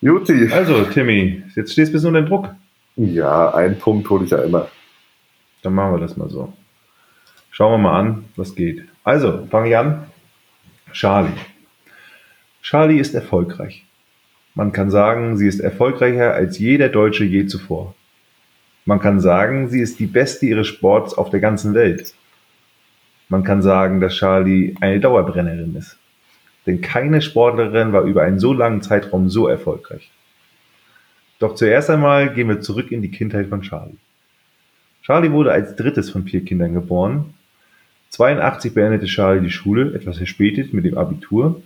Juti. 0.00 0.50
Also, 0.52 0.84
Timmy, 0.84 1.42
jetzt 1.54 1.72
stehst 1.72 1.90
du 1.90 1.94
bisschen 1.94 2.08
unter 2.08 2.22
Druck. 2.22 2.50
Ja, 2.96 3.52
einen 3.54 3.78
Punkt 3.78 4.08
hole 4.08 4.24
ich 4.24 4.30
ja 4.30 4.42
immer. 4.42 4.68
Dann 5.62 5.74
machen 5.74 5.92
wir 5.94 5.98
das 5.98 6.16
mal 6.16 6.28
so. 6.28 6.52
Schauen 7.50 7.72
wir 7.72 7.78
mal 7.78 7.98
an, 7.98 8.24
was 8.36 8.54
geht. 8.54 8.84
Also, 9.02 9.46
fange 9.50 9.68
ich 9.68 9.76
an. 9.76 10.06
Charlie. 10.92 11.32
Charlie 12.62 12.98
ist 12.98 13.14
erfolgreich. 13.14 13.84
Man 14.54 14.70
kann 14.70 14.90
sagen, 14.90 15.36
sie 15.36 15.48
ist 15.48 15.58
erfolgreicher 15.58 16.32
als 16.32 16.58
jeder 16.58 16.88
Deutsche 16.88 17.24
je 17.24 17.46
zuvor. 17.46 17.94
Man 18.84 19.00
kann 19.00 19.18
sagen, 19.18 19.68
sie 19.68 19.80
ist 19.80 19.98
die 19.98 20.06
Beste 20.06 20.46
ihres 20.46 20.68
Sports 20.68 21.14
auf 21.14 21.30
der 21.30 21.40
ganzen 21.40 21.74
Welt. 21.74 22.14
Man 23.28 23.42
kann 23.42 23.62
sagen, 23.62 24.00
dass 24.00 24.14
Charlie 24.14 24.76
eine 24.80 25.00
Dauerbrennerin 25.00 25.74
ist. 25.74 25.98
Denn 26.66 26.80
keine 26.80 27.20
Sportlerin 27.20 27.92
war 27.92 28.02
über 28.02 28.22
einen 28.22 28.38
so 28.38 28.52
langen 28.52 28.80
Zeitraum 28.80 29.28
so 29.28 29.48
erfolgreich. 29.48 30.10
Doch 31.40 31.56
zuerst 31.56 31.90
einmal 31.90 32.32
gehen 32.32 32.48
wir 32.48 32.60
zurück 32.60 32.92
in 32.92 33.02
die 33.02 33.10
Kindheit 33.10 33.48
von 33.48 33.62
Charlie. 33.62 33.96
Charlie 35.02 35.32
wurde 35.32 35.52
als 35.52 35.74
drittes 35.74 36.10
von 36.10 36.24
vier 36.24 36.44
Kindern 36.44 36.74
geboren. 36.74 37.34
82 38.10 38.72
beendete 38.72 39.06
Charlie 39.06 39.42
die 39.42 39.50
Schule, 39.50 39.94
etwas 39.94 40.18
verspätet 40.18 40.72
mit 40.72 40.84
dem 40.84 40.96
Abitur. 40.96 41.60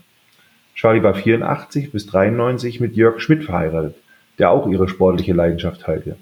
Charlie 0.79 1.03
war 1.03 1.15
84 1.15 1.91
bis 1.91 2.07
93 2.07 2.79
mit 2.79 2.95
Jörg 2.95 3.19
Schmidt 3.19 3.43
verheiratet, 3.43 3.97
der 4.39 4.53
auch 4.53 4.69
ihre 4.69 4.89
sportliche 4.89 5.33
Leidenschaft 5.33 5.81
teilte. 5.81 6.17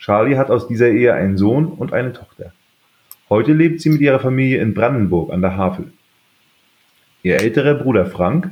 Charlie 0.00 0.36
hat 0.36 0.50
aus 0.50 0.66
dieser 0.66 0.88
Ehe 0.88 1.14
einen 1.14 1.36
Sohn 1.36 1.66
und 1.66 1.92
eine 1.92 2.12
Tochter. 2.12 2.52
Heute 3.28 3.52
lebt 3.52 3.80
sie 3.80 3.90
mit 3.90 4.00
ihrer 4.00 4.18
Familie 4.18 4.60
in 4.60 4.74
Brandenburg 4.74 5.32
an 5.32 5.40
der 5.40 5.56
Havel. 5.56 5.92
Ihr 7.22 7.40
älterer 7.40 7.74
Bruder 7.74 8.06
Frank 8.06 8.50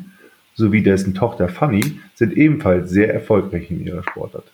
sowie 0.55 0.85
dessen 0.85 1.15
Tochter 1.15 1.49
Fanny 1.49 1.99
sind 2.15 2.35
ebenfalls 2.35 2.89
sehr 2.91 3.13
erfolgreich 3.13 3.73
in 3.73 3.85
ihrer 3.85 4.05
Sportart. 4.05 4.47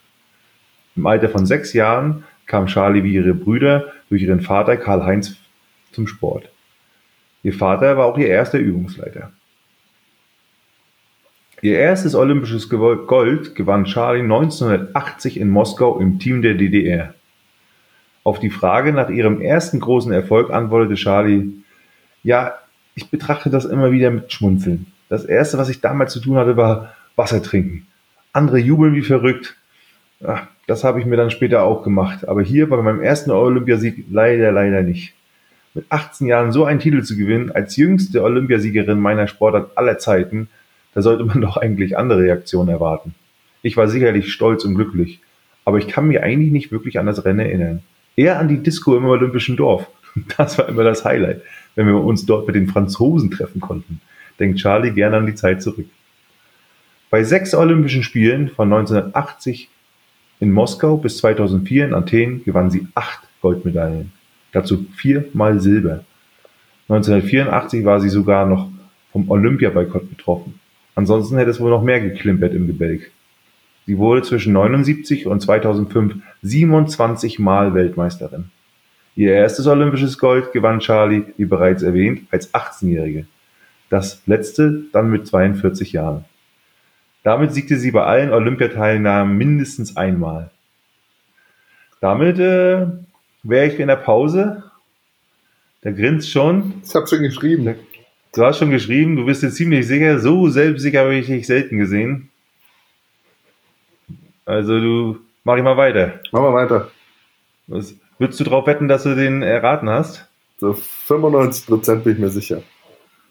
Im 0.97 1.07
Alter 1.07 1.29
von 1.29 1.45
sechs 1.45 1.75
Jahren 1.75 2.25
kam 2.47 2.69
Charlie 2.69 3.05
wie 3.05 3.13
ihre 3.13 3.35
Brüder 3.35 3.93
durch 4.09 4.23
ihren 4.23 4.41
Vater 4.41 4.79
Karl-Heinz 4.79 5.37
zum 5.93 6.07
Sport. 6.07 6.49
Ihr 7.43 7.53
Vater 7.53 7.99
war 7.99 8.07
auch 8.07 8.17
ihr 8.17 8.29
erster 8.29 8.59
Übungsleiter. 8.59 9.31
Ihr 11.65 11.79
erstes 11.79 12.15
olympisches 12.15 12.69
Gold 12.69 13.55
gewann 13.55 13.87
Charlie 13.87 14.21
1980 14.21 15.41
in 15.41 15.49
Moskau 15.49 15.99
im 15.99 16.19
Team 16.19 16.43
der 16.43 16.53
DDR. 16.53 17.15
Auf 18.23 18.39
die 18.39 18.51
Frage 18.51 18.93
nach 18.93 19.09
ihrem 19.09 19.41
ersten 19.41 19.81
großen 19.81 20.13
Erfolg 20.13 20.51
antwortete 20.51 20.97
Charlie, 20.97 21.55
ja, 22.23 22.53
ich 22.95 23.09
betrachte 23.09 23.49
das 23.49 23.65
immer 23.65 23.93
wieder 23.93 24.11
mit 24.11 24.31
Schmunzeln. 24.31 24.89
Das 25.09 25.25
erste, 25.25 25.57
was 25.57 25.71
ich 25.71 25.81
damals 25.81 26.13
zu 26.13 26.21
tun 26.21 26.37
hatte, 26.37 26.59
war 26.59 26.93
Wasser 27.17 27.43
trinken. 27.43 27.87
Andere 28.35 28.59
jubeln 28.59 28.95
wie 28.95 29.01
verrückt. 29.01 29.57
Ach, 30.23 30.47
das 30.67 30.85
habe 30.85 31.01
ich 31.01 31.07
mir 31.07 31.17
dann 31.17 31.31
später 31.31 31.63
auch 31.63 31.83
gemacht. 31.83 32.29
Aber 32.29 32.43
hier 32.43 32.69
bei 32.69 32.77
meinem 32.83 33.01
ersten 33.01 33.31
Olympiasieg 33.31 34.05
leider, 34.11 34.53
leider 34.53 34.83
nicht. 34.83 35.15
Mit 35.73 35.87
18 35.89 36.27
Jahren 36.27 36.53
so 36.53 36.67
einen 36.67 36.81
Titel 36.81 37.03
zu 37.05 37.17
gewinnen, 37.17 37.53
als 37.53 37.77
jüngste 37.77 38.23
Olympiasiegerin 38.23 39.01
meiner 39.01 39.29
Sportart 39.29 39.79
aller 39.79 39.97
Zeiten, 39.97 40.51
da 40.95 41.03
sollte 41.03 41.25
man 41.25 41.41
doch 41.43 41.57
eigentlich 41.57 41.99
andere 41.99 42.21
Reaktionen 42.21 42.71
erwarten. 42.71 43.15
Ich 43.63 43.77
war 43.77 43.89
sicherlich 43.89 44.33
stolz 44.33 44.65
und 44.65 44.75
glücklich, 44.75 45.21
aber 45.65 45.79
ich 45.79 45.89
kann 45.89 46.09
mich 46.09 46.23
eigentlich 46.23 46.53
nicht 46.53 46.73
wirklich 46.73 46.99
an 46.99 47.07
das 47.07 47.25
Rennen 47.25 47.41
erinnern. 47.41 47.83
Eher 48.17 48.39
an 48.39 48.49
die 48.49 48.63
Disco 48.63 48.97
im 48.97 49.05
Olympischen 49.05 49.57
Dorf. 49.57 49.87
Das 50.37 50.57
war 50.59 50.69
immer 50.69 50.85
das 50.85 51.05
Highlight, 51.05 51.43
wenn 51.75 51.89
wir 51.89 51.97
uns 51.97 52.25
dort 52.25 52.47
mit 52.47 52.55
den 52.55 52.69
Franzosen 52.69 53.33
treffen 53.33 53.61
konnten. 53.61 54.01
Denkt 54.39 54.61
Charlie 54.61 54.93
gerne 54.93 55.17
an 55.17 55.27
die 55.27 55.35
Zeit 55.35 55.61
zurück. 55.61 55.87
Bei 57.11 57.25
sechs 57.25 57.53
Olympischen 57.53 58.05
Spielen 58.05 58.49
von 58.49 58.73
1980 58.73 59.69
in 60.39 60.53
Moskau 60.53 60.97
bis 60.97 61.19
2004 61.19 61.87
in 61.87 61.95
Athen 61.95 62.45
gewann 62.45 62.71
sie 62.71 62.87
acht 62.95 63.21
Goldmedaillen. 63.41 64.13
Dazu 64.53 64.87
viermal 64.97 65.61
Silber. 65.61 66.05
1984 66.89 67.85
war 67.85 68.01
sie 68.01 68.09
sogar 68.09 68.47
noch 68.47 68.69
vom 69.11 69.31
Olympiaboykott 69.31 70.09
betroffen. 70.11 70.61
Ansonsten 70.95 71.37
hätte 71.37 71.51
es 71.51 71.61
wohl 71.61 71.71
noch 71.71 71.83
mehr 71.83 72.01
geklimpert 72.01 72.55
im 72.55 72.67
Gebälk. 72.67 73.11
Sie 73.87 73.99
wurde 73.99 74.23
zwischen 74.23 74.57
1979 74.57 75.27
und 75.27 75.41
2005 75.41 76.17
27 76.43 77.39
Mal 77.39 77.75
Weltmeisterin. 77.75 78.51
Ihr 79.17 79.33
erstes 79.33 79.67
olympisches 79.67 80.19
Gold 80.19 80.53
gewann 80.53 80.81
Charlie, 80.81 81.25
wie 81.37 81.45
bereits 81.45 81.83
erwähnt, 81.83 82.23
als 82.31 82.53
18-Jährige. 82.53 83.27
Das 83.91 84.23
letzte 84.27 84.85
dann 84.93 85.11
mit 85.11 85.27
42 85.27 85.93
Jahren. 85.93 86.25
Damit 87.23 87.53
siegte 87.53 87.77
sie 87.77 87.91
bei 87.91 88.05
allen 88.05 88.33
Olympiateilnahmen 88.33 89.37
mindestens 89.37 89.97
einmal. 89.97 90.51
Damit 92.01 92.39
äh, 92.39 92.87
wäre 93.43 93.67
ich 93.67 93.79
in 93.79 93.89
der 93.89 93.97
Pause. 93.97 94.65
Der 95.85 95.93
grinst 95.93 96.31
schon. 96.31 96.75
Ich 96.85 96.95
habe 96.95 97.07
schon 97.07 97.23
geschrieben. 97.23 97.77
Du 98.35 98.45
hast 98.45 98.59
schon 98.59 98.71
geschrieben, 98.71 99.15
du 99.15 99.27
bist 99.27 99.43
dir 99.45 99.51
ziemlich 99.51 99.87
sicher. 99.87 100.19
So 100.19 100.49
selbstsicher 100.49 101.01
habe 101.01 101.15
ich 101.15 101.27
dich 101.27 101.47
selten 101.47 101.79
gesehen. 101.79 102.31
Also 104.45 104.81
du, 104.81 105.19
mach 105.45 105.57
ich 105.57 105.63
mal 105.63 105.77
weiter. 105.77 106.21
Mach 106.33 106.41
mal 106.41 106.53
weiter. 106.53 106.91
Was, 107.69 107.95
würdest 108.19 108.41
du 108.41 108.45
darauf 108.45 108.67
wetten, 108.67 108.89
dass 108.89 109.05
du 109.05 109.15
den 109.15 109.43
erraten 109.43 109.89
hast? 109.89 110.29
So 110.59 110.73
95% 110.73 111.97
bin 112.01 112.15
ich 112.15 112.19
mir 112.19 112.31
sicher. 112.31 112.63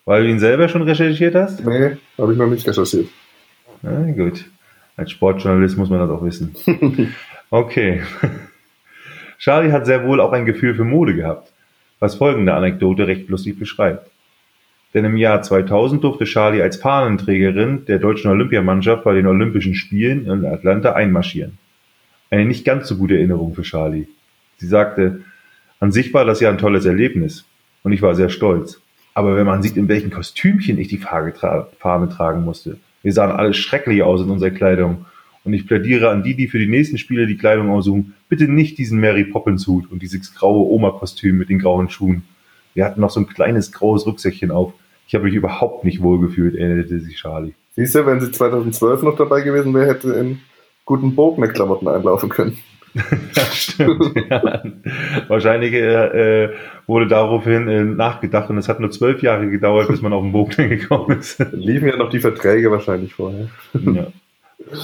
Weil 0.05 0.23
du 0.23 0.29
ihn 0.29 0.39
selber 0.39 0.69
schon 0.69 0.81
recherchiert 0.83 1.35
hast? 1.35 1.65
Nee, 1.65 1.97
habe 2.17 2.31
ich 2.31 2.37
noch 2.37 2.47
nicht 2.47 2.67
recherchiert. 2.67 3.09
Na 3.81 4.09
gut. 4.11 4.45
Als 4.95 5.11
Sportjournalist 5.11 5.77
muss 5.77 5.89
man 5.89 5.99
das 5.99 6.09
auch 6.09 6.23
wissen. 6.23 6.55
okay. 7.49 8.03
Charlie 9.37 9.71
hat 9.71 9.85
sehr 9.85 10.05
wohl 10.05 10.21
auch 10.21 10.31
ein 10.31 10.45
Gefühl 10.45 10.75
für 10.75 10.85
Mode 10.85 11.15
gehabt, 11.15 11.51
was 11.99 12.15
folgende 12.15 12.53
Anekdote 12.53 13.07
recht 13.07 13.27
lustig 13.27 13.59
beschreibt. 13.59 14.12
Denn 14.93 15.05
im 15.05 15.17
Jahr 15.17 15.41
2000 15.41 16.03
durfte 16.03 16.25
Charlie 16.25 16.61
als 16.61 16.77
Fahnenträgerin 16.77 17.85
der 17.85 17.99
deutschen 17.99 18.29
Olympiamannschaft 18.29 19.03
bei 19.03 19.13
den 19.13 19.25
Olympischen 19.25 19.73
Spielen 19.73 20.25
in 20.27 20.45
Atlanta 20.45 20.93
einmarschieren. 20.93 21.57
Eine 22.29 22.45
nicht 22.45 22.65
ganz 22.65 22.87
so 22.87 22.97
gute 22.97 23.15
Erinnerung 23.15 23.53
für 23.55 23.63
Charlie. 23.63 24.07
Sie 24.57 24.67
sagte, 24.67 25.21
an 25.79 25.91
sich 25.91 26.13
war 26.13 26.25
das 26.25 26.39
ja 26.39 26.49
ein 26.49 26.57
tolles 26.57 26.85
Erlebnis 26.85 27.45
und 27.83 27.91
ich 27.91 28.01
war 28.01 28.15
sehr 28.15 28.29
stolz. 28.29 28.79
Aber 29.13 29.35
wenn 29.35 29.45
man 29.45 29.61
sieht, 29.61 29.77
in 29.77 29.87
welchen 29.87 30.11
Kostümchen 30.11 30.77
ich 30.77 30.87
die 30.87 30.97
Fahne 30.97 31.33
tragen 31.33 32.43
musste, 32.43 32.77
wir 33.03 33.13
sahen 33.13 33.31
alle 33.31 33.53
schrecklich 33.53 34.01
aus 34.01 34.21
in 34.21 34.29
unserer 34.29 34.51
Kleidung. 34.51 35.05
Und 35.43 35.53
ich 35.53 35.67
plädiere 35.67 36.09
an 36.09 36.23
die, 36.23 36.35
die 36.35 36.47
für 36.47 36.57
die 36.57 36.67
nächsten 36.67 36.97
Spiele 36.97 37.27
die 37.27 37.35
Kleidung 37.35 37.69
aussuchen, 37.69 38.13
bitte 38.29 38.47
nicht 38.47 38.77
diesen 38.77 38.99
Mary 38.99 39.25
Poppins 39.25 39.67
Hut 39.67 39.91
und 39.91 40.01
dieses 40.01 40.33
graue 40.33 40.71
Oma-Kostüm 40.71 41.37
mit 41.37 41.49
den 41.49 41.59
grauen 41.59 41.89
Schuhen. 41.89 42.23
Wir 42.73 42.85
hatten 42.85 43.01
noch 43.01 43.09
so 43.09 43.19
ein 43.19 43.27
kleines 43.27 43.73
graues 43.73 44.05
Rucksäckchen 44.05 44.51
auf. 44.51 44.73
Ich 45.07 45.15
habe 45.15 45.25
mich 45.25 45.35
überhaupt 45.35 45.83
nicht 45.83 46.01
wohlgefühlt, 46.01 46.55
erinnerte 46.55 46.99
sich 46.99 47.17
Charlie. 47.17 47.53
Siehst 47.75 47.95
du, 47.95 48.05
wenn 48.05 48.21
sie 48.21 48.31
2012 48.31 49.03
noch 49.03 49.17
dabei 49.17 49.41
gewesen 49.41 49.73
wäre, 49.73 49.87
hätte 49.87 50.13
in 50.13 50.39
guten 50.85 51.15
Bogner-Klamotten 51.15 51.87
einlaufen 51.87 52.29
können. 52.29 52.57
ja, 52.93 53.43
stimmt. 53.45 54.15
ja. 54.29 54.63
Wahrscheinlich 55.27 55.73
äh, 55.73 56.49
wurde 56.85 57.07
daraufhin 57.07 57.67
äh, 57.67 57.83
nachgedacht 57.83 58.51
und 58.51 58.59
es 58.59 58.69
hat 58.69 58.79
nur 58.79 58.91
zwölf 58.91 59.23
Jahre 59.23 59.49
gedauert, 59.49 59.87
bis 59.87 60.03
man 60.03 60.13
auf 60.13 60.21
den 60.21 60.31
Bogner 60.31 60.67
gekommen 60.69 61.19
ist. 61.19 61.43
Liefen 61.51 61.87
ja 61.87 61.97
noch 61.97 62.09
die 62.09 62.19
Verträge 62.19 62.69
wahrscheinlich 62.69 63.13
vorher. 63.15 63.49
ja. 63.73 64.07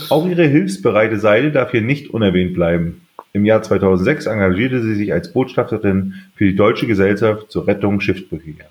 Auch 0.09 0.27
ihre 0.27 0.45
hilfsbereite 0.47 1.19
Seite 1.19 1.51
darf 1.51 1.71
hier 1.71 1.81
nicht 1.81 2.09
unerwähnt 2.09 2.53
bleiben. 2.55 3.01
Im 3.31 3.45
Jahr 3.45 3.61
2006 3.61 4.25
engagierte 4.25 4.81
sie 4.81 4.95
sich 4.95 5.13
als 5.13 5.31
Botschafterin 5.31 6.15
für 6.35 6.45
die 6.45 6.55
Deutsche 6.55 6.87
Gesellschaft 6.87 7.51
zur 7.51 7.67
Rettung 7.67 8.01
Schiffbrüchiger 8.01 8.65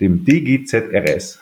dem 0.00 0.24
DGZRS. 0.24 1.40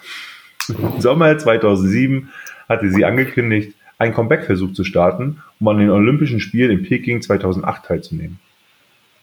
Im 0.68 1.00
Sommer 1.00 1.36
2007 1.36 2.28
hatte 2.68 2.90
sie 2.90 3.04
angekündigt, 3.04 3.74
einen 3.98 4.14
Comeback-Versuch 4.14 4.72
zu 4.72 4.84
starten, 4.84 5.38
um 5.60 5.68
an 5.68 5.78
den 5.78 5.90
Olympischen 5.90 6.40
Spielen 6.40 6.70
in 6.70 6.82
Peking 6.82 7.22
2008 7.22 7.84
teilzunehmen. 7.84 8.38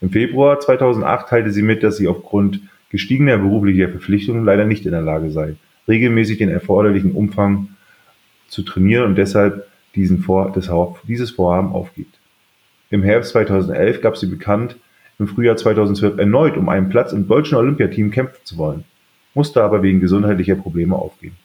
Im 0.02 0.10
Februar 0.10 0.60
2008 0.60 1.28
teilte 1.28 1.52
sie 1.52 1.62
mit, 1.62 1.84
dass 1.84 1.98
sie 1.98 2.08
aufgrund 2.08 2.62
gestiegener 2.90 3.38
beruflicher 3.38 3.90
Verpflichtungen 3.90 4.46
leider 4.46 4.66
nicht 4.66 4.86
in 4.86 4.92
der 4.92 5.02
Lage 5.02 5.32
sei, 5.32 5.56
regelmäßig 5.88 6.38
den 6.38 6.50
erforderlichen 6.50 7.12
Umfang 7.12 7.70
zu 8.48 8.64
trainieren 8.64 9.06
und 9.06 9.16
deshalb 9.16 9.68
diesen 9.96 10.20
Vor 10.20 10.52
das, 10.54 10.70
dieses 11.08 11.32
Vorhaben 11.32 11.74
aufgibt. 11.74 12.18
Im 12.90 13.04
Herbst 13.04 13.32
2011 13.32 14.02
gab 14.02 14.18
sie 14.18 14.28
bekannt, 14.28 14.78
im 15.20 15.28
Frühjahr 15.28 15.58
2012 15.58 16.18
erneut 16.18 16.56
um 16.56 16.70
einen 16.70 16.90
Platz 16.90 17.12
im 17.12 17.28
deutschen 17.28 17.58
Olympiateam 17.58 18.10
kämpfen 18.10 18.40
zu 18.46 18.58
wollen 18.58 18.86
musste 19.40 19.64
aber 19.64 19.82
wegen 19.84 20.02
gesundheitlicher 20.02 20.56
Probleme 20.56 20.98
aufgeben. 20.98 21.38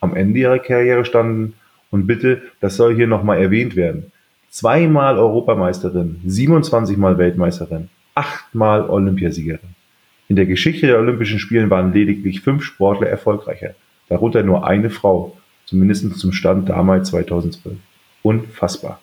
Am 0.00 0.14
Ende 0.14 0.38
ihrer 0.38 0.58
Karriere 0.58 1.06
standen, 1.06 1.54
und 1.90 2.06
bitte, 2.06 2.42
das 2.60 2.76
soll 2.76 2.94
hier 2.94 3.06
nochmal 3.06 3.40
erwähnt 3.40 3.74
werden, 3.74 4.12
zweimal 4.50 5.16
Europameisterin, 5.18 6.20
27 6.26 6.98
Mal 6.98 7.16
Weltmeisterin, 7.16 7.88
achtmal 8.14 8.82
Olympiasiegerin. 8.82 9.70
In 10.28 10.36
der 10.36 10.44
Geschichte 10.44 10.86
der 10.86 10.98
Olympischen 10.98 11.38
Spielen 11.38 11.70
waren 11.70 11.94
lediglich 11.94 12.42
fünf 12.42 12.64
Sportler 12.64 13.08
erfolgreicher, 13.08 13.74
darunter 14.10 14.42
nur 14.42 14.66
eine 14.66 14.90
Frau, 14.90 15.38
zumindest 15.64 16.18
zum 16.18 16.32
Stand 16.32 16.68
damals 16.68 17.08
2012. 17.08 17.78
Unfassbar. 18.22 19.00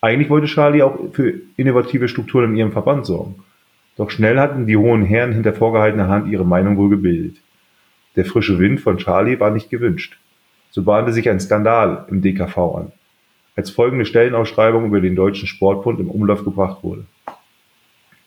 Eigentlich 0.00 0.30
wollte 0.30 0.46
Charlie 0.46 0.82
auch 0.82 0.98
für 1.12 1.34
innovative 1.58 2.08
Strukturen 2.08 2.52
in 2.52 2.56
ihrem 2.56 2.72
Verband 2.72 3.04
sorgen. 3.04 3.34
Doch 4.00 4.10
schnell 4.10 4.40
hatten 4.40 4.66
die 4.66 4.78
hohen 4.78 5.04
Herren 5.04 5.32
hinter 5.32 5.52
vorgehaltener 5.52 6.08
Hand 6.08 6.26
ihre 6.26 6.46
Meinung 6.46 6.78
wohl 6.78 6.88
gebildet. 6.88 7.36
Der 8.16 8.24
frische 8.24 8.58
Wind 8.58 8.80
von 8.80 8.96
Charlie 8.96 9.38
war 9.38 9.50
nicht 9.50 9.68
gewünscht. 9.68 10.18
So 10.70 10.84
bahnte 10.84 11.12
sich 11.12 11.28
ein 11.28 11.38
Skandal 11.38 12.06
im 12.08 12.22
DKV 12.22 12.56
an, 12.56 12.92
als 13.56 13.68
folgende 13.68 14.06
Stellenausschreibung 14.06 14.86
über 14.86 15.02
den 15.02 15.16
Deutschen 15.16 15.46
Sportbund 15.46 16.00
im 16.00 16.08
Umlauf 16.08 16.44
gebracht 16.44 16.82
wurde. 16.82 17.04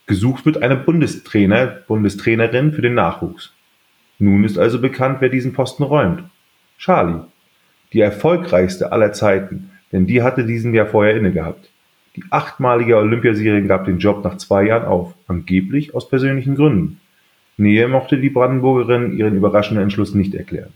Gesucht 0.06 0.46
wird 0.46 0.62
eine 0.62 0.76
Bundestrainer, 0.76 1.66
Bundestrainerin 1.66 2.74
für 2.74 2.84
den 2.84 2.94
Nachwuchs. 2.94 3.52
Nun 4.20 4.44
ist 4.44 4.60
also 4.60 4.80
bekannt, 4.80 5.22
wer 5.22 5.30
diesen 5.30 5.54
Posten 5.54 5.82
räumt. 5.82 6.24
Charlie. 6.78 7.22
Die 7.94 8.02
erfolgreichste 8.02 8.92
aller 8.92 9.12
Zeiten, 9.12 9.72
denn 9.92 10.06
die 10.06 10.22
hatte 10.22 10.46
diesen 10.46 10.76
ja 10.76 10.86
vorher 10.86 11.16
inne 11.16 11.32
gehabt. 11.32 11.73
Die 12.16 12.24
achtmalige 12.30 12.98
Olympiasiegerin 12.98 13.68
gab 13.68 13.86
den 13.86 13.98
Job 13.98 14.24
nach 14.24 14.38
zwei 14.38 14.66
Jahren 14.68 14.86
auf, 14.86 15.16
angeblich 15.28 15.96
aus 15.96 16.10
persönlichen 16.10 16.56
Gründen. 16.56 17.00
Näher 17.58 17.88
mochte 17.88 18.18
die 18.18 18.30
Brandenburgerin 18.30 19.18
ihren 19.18 19.36
überraschenden 19.36 19.84
Entschluss 19.84 20.14
nicht 20.14 20.36
erklären. 20.36 20.74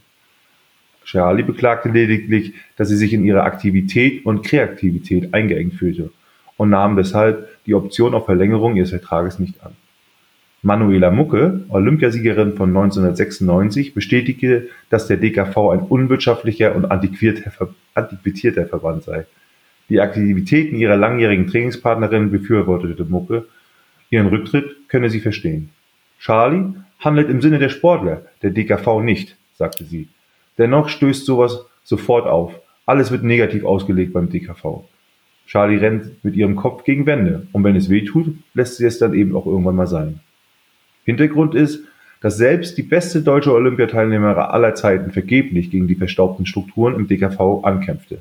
Charlie 1.05 1.43
beklagte 1.43 1.89
lediglich, 1.89 2.53
dass 2.75 2.89
sie 2.89 2.97
sich 2.97 3.13
in 3.13 3.23
ihrer 3.23 3.43
Aktivität 3.43 4.25
und 4.25 4.43
Kreativität 4.43 5.33
eingeengt 5.33 5.75
fühlte 5.75 6.11
und 6.57 6.69
nahm 6.69 6.97
deshalb 6.97 7.47
die 7.65 7.75
Option 7.75 8.13
auf 8.13 8.25
Verlängerung 8.25 8.75
ihres 8.75 8.89
Vertrages 8.89 9.39
nicht 9.39 9.63
an. 9.63 9.73
Manuela 10.63 11.11
Mucke, 11.11 11.61
Olympiasiegerin 11.69 12.57
von 12.57 12.69
1996, 12.69 13.93
bestätigte, 13.93 14.69
dass 14.89 15.07
der 15.07 15.17
DKV 15.17 15.55
ein 15.69 15.79
unwirtschaftlicher 15.79 16.75
und 16.75 16.85
antiquierter 16.85 17.51
Verband 18.65 19.03
sei. 19.03 19.25
Die 19.89 20.01
Aktivitäten 20.01 20.75
ihrer 20.75 20.97
langjährigen 20.97 21.47
Trainingspartnerin 21.47 22.31
befürwortete 22.31 23.05
Mucke, 23.05 23.45
ihren 24.09 24.27
Rücktritt 24.27 24.89
könne 24.89 25.09
sie 25.09 25.21
verstehen. 25.21 25.69
Charlie 26.19 26.73
handelt 26.99 27.29
im 27.29 27.41
Sinne 27.41 27.59
der 27.59 27.69
Sportler, 27.69 28.23
der 28.41 28.51
DKV 28.51 29.01
nicht, 29.01 29.37
sagte 29.53 29.85
sie. 29.85 30.09
Dennoch 30.57 30.89
stößt 30.89 31.25
sowas 31.25 31.65
sofort 31.83 32.27
auf. 32.27 32.53
Alles 32.85 33.11
wird 33.11 33.23
negativ 33.23 33.63
ausgelegt 33.63 34.13
beim 34.13 34.29
DKV. 34.29 34.83
Charlie 35.45 35.77
rennt 35.77 36.23
mit 36.23 36.35
ihrem 36.35 36.55
Kopf 36.55 36.83
gegen 36.83 37.05
Wände 37.05 37.47
und 37.53 37.63
wenn 37.63 37.75
es 37.75 37.89
weh 37.89 38.03
tut, 38.03 38.35
lässt 38.53 38.77
sie 38.77 38.85
es 38.85 38.99
dann 38.99 39.13
eben 39.13 39.35
auch 39.35 39.45
irgendwann 39.45 39.75
mal 39.75 39.87
sein. 39.87 40.19
Hintergrund 41.05 41.55
ist, 41.55 41.85
dass 42.19 42.37
selbst 42.37 42.77
die 42.77 42.83
beste 42.83 43.21
deutsche 43.21 43.53
Olympiateilnehmerin 43.53 44.37
aller 44.37 44.75
Zeiten 44.75 45.11
vergeblich 45.11 45.71
gegen 45.71 45.87
die 45.87 45.95
verstaubten 45.95 46.45
Strukturen 46.45 46.95
im 46.95 47.07
DKV 47.07 47.63
ankämpfte. 47.63 48.19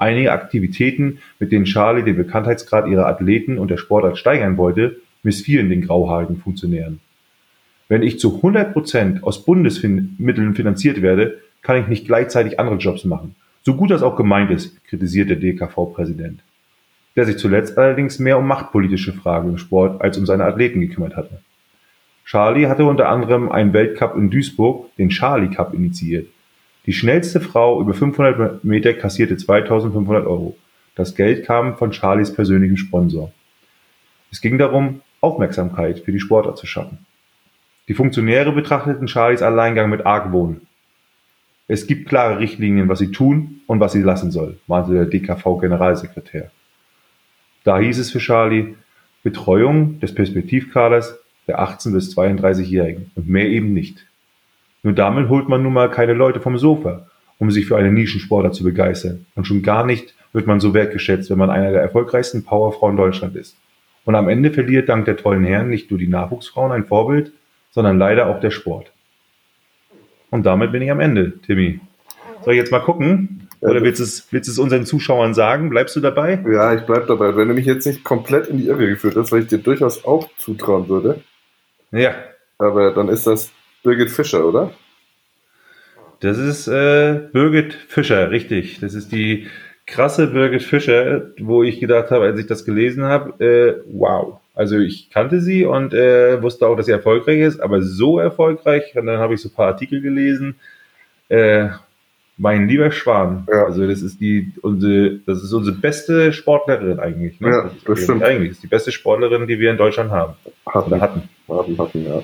Einige 0.00 0.32
Aktivitäten, 0.32 1.18
mit 1.38 1.52
denen 1.52 1.66
Charlie 1.66 2.02
den 2.02 2.16
Bekanntheitsgrad 2.16 2.88
ihrer 2.88 3.06
Athleten 3.06 3.58
und 3.58 3.70
der 3.70 3.76
Sportart 3.76 4.16
steigern 4.16 4.56
wollte, 4.56 4.96
missfielen 5.22 5.68
den 5.68 5.82
grauhaarigen 5.82 6.38
Funktionären. 6.38 7.00
Wenn 7.86 8.02
ich 8.02 8.18
zu 8.18 8.36
100 8.36 8.72
Prozent 8.72 9.22
aus 9.22 9.44
Bundesmitteln 9.44 10.54
finanziert 10.54 11.02
werde, 11.02 11.40
kann 11.60 11.78
ich 11.78 11.86
nicht 11.86 12.06
gleichzeitig 12.06 12.58
andere 12.58 12.76
Jobs 12.76 13.04
machen. 13.04 13.34
So 13.60 13.74
gut 13.74 13.90
das 13.90 14.02
auch 14.02 14.16
gemeint 14.16 14.50
ist, 14.50 14.82
kritisiert 14.86 15.28
der 15.28 15.36
DKV-Präsident. 15.36 16.40
der 17.16 17.26
sich 17.26 17.36
zuletzt 17.36 17.76
allerdings 17.76 18.20
mehr 18.20 18.38
um 18.38 18.46
machtpolitische 18.46 19.12
Fragen 19.12 19.50
im 19.50 19.58
Sport 19.58 20.00
als 20.00 20.16
um 20.16 20.24
seine 20.24 20.44
Athleten 20.44 20.80
gekümmert 20.80 21.16
hatte. 21.16 21.42
Charlie 22.24 22.68
hatte 22.68 22.84
unter 22.84 23.08
anderem 23.10 23.50
einen 23.50 23.74
Weltcup 23.74 24.16
in 24.16 24.30
Duisburg, 24.30 24.96
den 24.96 25.10
Charlie 25.10 25.50
Cup, 25.50 25.74
initiiert. 25.74 26.28
Die 26.86 26.92
schnellste 26.92 27.40
Frau 27.40 27.80
über 27.80 27.92
500 27.92 28.64
Meter 28.64 28.94
kassierte 28.94 29.36
2500 29.36 30.26
Euro. 30.26 30.56
Das 30.94 31.14
Geld 31.14 31.44
kam 31.44 31.76
von 31.76 31.92
Charlies 31.92 32.32
persönlichem 32.32 32.76
Sponsor. 32.76 33.32
Es 34.30 34.40
ging 34.40 34.58
darum, 34.58 35.02
Aufmerksamkeit 35.20 36.00
für 36.00 36.12
die 36.12 36.20
Sportler 36.20 36.54
zu 36.54 36.66
schaffen. 36.66 37.06
Die 37.88 37.94
Funktionäre 37.94 38.52
betrachteten 38.52 39.08
Charlies 39.08 39.42
Alleingang 39.42 39.90
mit 39.90 40.06
Argwohn. 40.06 40.62
Es 41.68 41.86
gibt 41.86 42.08
klare 42.08 42.38
Richtlinien, 42.38 42.88
was 42.88 42.98
sie 42.98 43.12
tun 43.12 43.60
und 43.66 43.80
was 43.80 43.92
sie 43.92 44.02
lassen 44.02 44.30
soll, 44.30 44.58
meinte 44.66 44.92
der 44.92 45.06
DKV-Generalsekretär. 45.06 46.50
Da 47.64 47.78
hieß 47.78 47.98
es 47.98 48.10
für 48.10 48.18
Charlie 48.18 48.74
Betreuung 49.22 50.00
des 50.00 50.14
Perspektivkaders 50.14 51.18
der 51.46 51.60
18- 51.60 51.92
bis 51.92 52.16
32-Jährigen 52.16 53.10
und 53.14 53.28
mehr 53.28 53.48
eben 53.48 53.72
nicht. 53.72 54.06
Nur 54.82 54.94
damit 54.94 55.28
holt 55.28 55.48
man 55.48 55.62
nun 55.62 55.72
mal 55.72 55.90
keine 55.90 56.14
Leute 56.14 56.40
vom 56.40 56.58
Sofa, 56.58 57.06
um 57.38 57.50
sich 57.50 57.66
für 57.66 57.76
einen 57.76 57.94
Nischensportler 57.94 58.52
zu 58.52 58.64
begeistern. 58.64 59.26
Und 59.34 59.46
schon 59.46 59.62
gar 59.62 59.84
nicht 59.84 60.14
wird 60.32 60.46
man 60.46 60.60
so 60.60 60.74
wertgeschätzt, 60.74 61.30
wenn 61.30 61.38
man 61.38 61.50
einer 61.50 61.72
der 61.72 61.82
erfolgreichsten 61.82 62.44
Powerfrauen 62.44 62.96
Deutschland 62.96 63.36
ist. 63.36 63.56
Und 64.04 64.14
am 64.14 64.28
Ende 64.28 64.50
verliert 64.50 64.88
dank 64.88 65.04
der 65.04 65.16
tollen 65.16 65.44
Herren 65.44 65.68
nicht 65.68 65.90
nur 65.90 65.98
die 65.98 66.08
Nachwuchsfrauen 66.08 66.72
ein 66.72 66.86
Vorbild, 66.86 67.32
sondern 67.70 67.98
leider 67.98 68.26
auch 68.26 68.40
der 68.40 68.50
Sport. 68.50 68.92
Und 70.30 70.46
damit 70.46 70.72
bin 70.72 70.82
ich 70.82 70.90
am 70.90 71.00
Ende, 71.00 71.38
Timmy. 71.40 71.80
Soll 72.44 72.54
ich 72.54 72.60
jetzt 72.60 72.72
mal 72.72 72.80
gucken? 72.80 73.48
Oder 73.60 73.82
willst 73.82 74.00
du 74.00 74.04
es, 74.04 74.26
willst 74.30 74.48
du 74.48 74.52
es 74.52 74.58
unseren 74.58 74.86
Zuschauern 74.86 75.34
sagen? 75.34 75.68
Bleibst 75.68 75.94
du 75.94 76.00
dabei? 76.00 76.42
Ja, 76.50 76.74
ich 76.74 76.82
bleib 76.82 77.06
dabei. 77.08 77.36
Wenn 77.36 77.48
du 77.48 77.54
mich 77.54 77.66
jetzt 77.66 77.86
nicht 77.86 78.04
komplett 78.04 78.46
in 78.46 78.56
die 78.56 78.66
Irre 78.66 78.88
geführt 78.88 79.16
hast, 79.16 79.32
weil 79.32 79.42
ich 79.42 79.48
dir 79.48 79.58
durchaus 79.58 80.04
auch 80.04 80.30
zutrauen 80.38 80.88
würde. 80.88 81.20
Ja. 81.92 82.14
Aber 82.56 82.92
dann 82.92 83.08
ist 83.08 83.26
das 83.26 83.52
Birgit 83.82 84.10
Fischer, 84.10 84.46
oder? 84.46 84.72
Das 86.20 86.38
ist 86.38 86.68
äh, 86.68 87.20
Birgit 87.32 87.72
Fischer, 87.74 88.30
richtig. 88.30 88.80
Das 88.80 88.94
ist 88.94 89.10
die 89.12 89.46
krasse 89.86 90.28
Birgit 90.28 90.62
Fischer, 90.62 91.30
wo 91.38 91.62
ich 91.62 91.80
gedacht 91.80 92.10
habe, 92.10 92.26
als 92.26 92.38
ich 92.38 92.46
das 92.46 92.64
gelesen 92.64 93.04
habe, 93.04 93.44
äh, 93.44 93.82
wow. 93.92 94.40
Also 94.54 94.78
ich 94.78 95.10
kannte 95.10 95.40
sie 95.40 95.64
und 95.64 95.94
äh, 95.94 96.42
wusste 96.42 96.66
auch, 96.66 96.76
dass 96.76 96.86
sie 96.86 96.92
erfolgreich 96.92 97.40
ist, 97.40 97.60
aber 97.60 97.82
so 97.82 98.18
erfolgreich. 98.18 98.94
Und 98.94 99.06
dann 99.06 99.18
habe 99.18 99.34
ich 99.34 99.40
so 99.40 99.48
ein 99.48 99.54
paar 99.54 99.68
Artikel 99.68 100.02
gelesen. 100.02 100.56
Äh, 101.28 101.68
mein 102.36 102.68
lieber 102.68 102.90
Schwan. 102.90 103.46
Ja. 103.50 103.64
Also 103.64 103.86
das 103.86 104.02
ist 104.02 104.20
die 104.20 104.52
unsere, 104.62 105.18
das 105.26 105.42
ist 105.42 105.52
unsere 105.52 105.76
beste 105.76 106.32
Sportlerin 106.32 106.98
eigentlich. 106.98 107.40
Ne? 107.40 107.48
Ja, 107.48 107.70
das, 107.86 108.02
stimmt. 108.02 108.22
Eigentlich 108.22 108.50
das 108.50 108.56
ist 108.56 108.62
die 108.64 108.68
beste 108.68 108.92
Sportlerin, 108.92 109.46
die 109.46 109.58
wir 109.58 109.70
in 109.70 109.76
Deutschland 109.76 110.10
haben. 110.10 110.34
Hatten. 110.66 111.00
hatten. 111.00 111.22
Hatten, 111.48 111.78
hatten, 111.78 112.04
ja. 112.04 112.22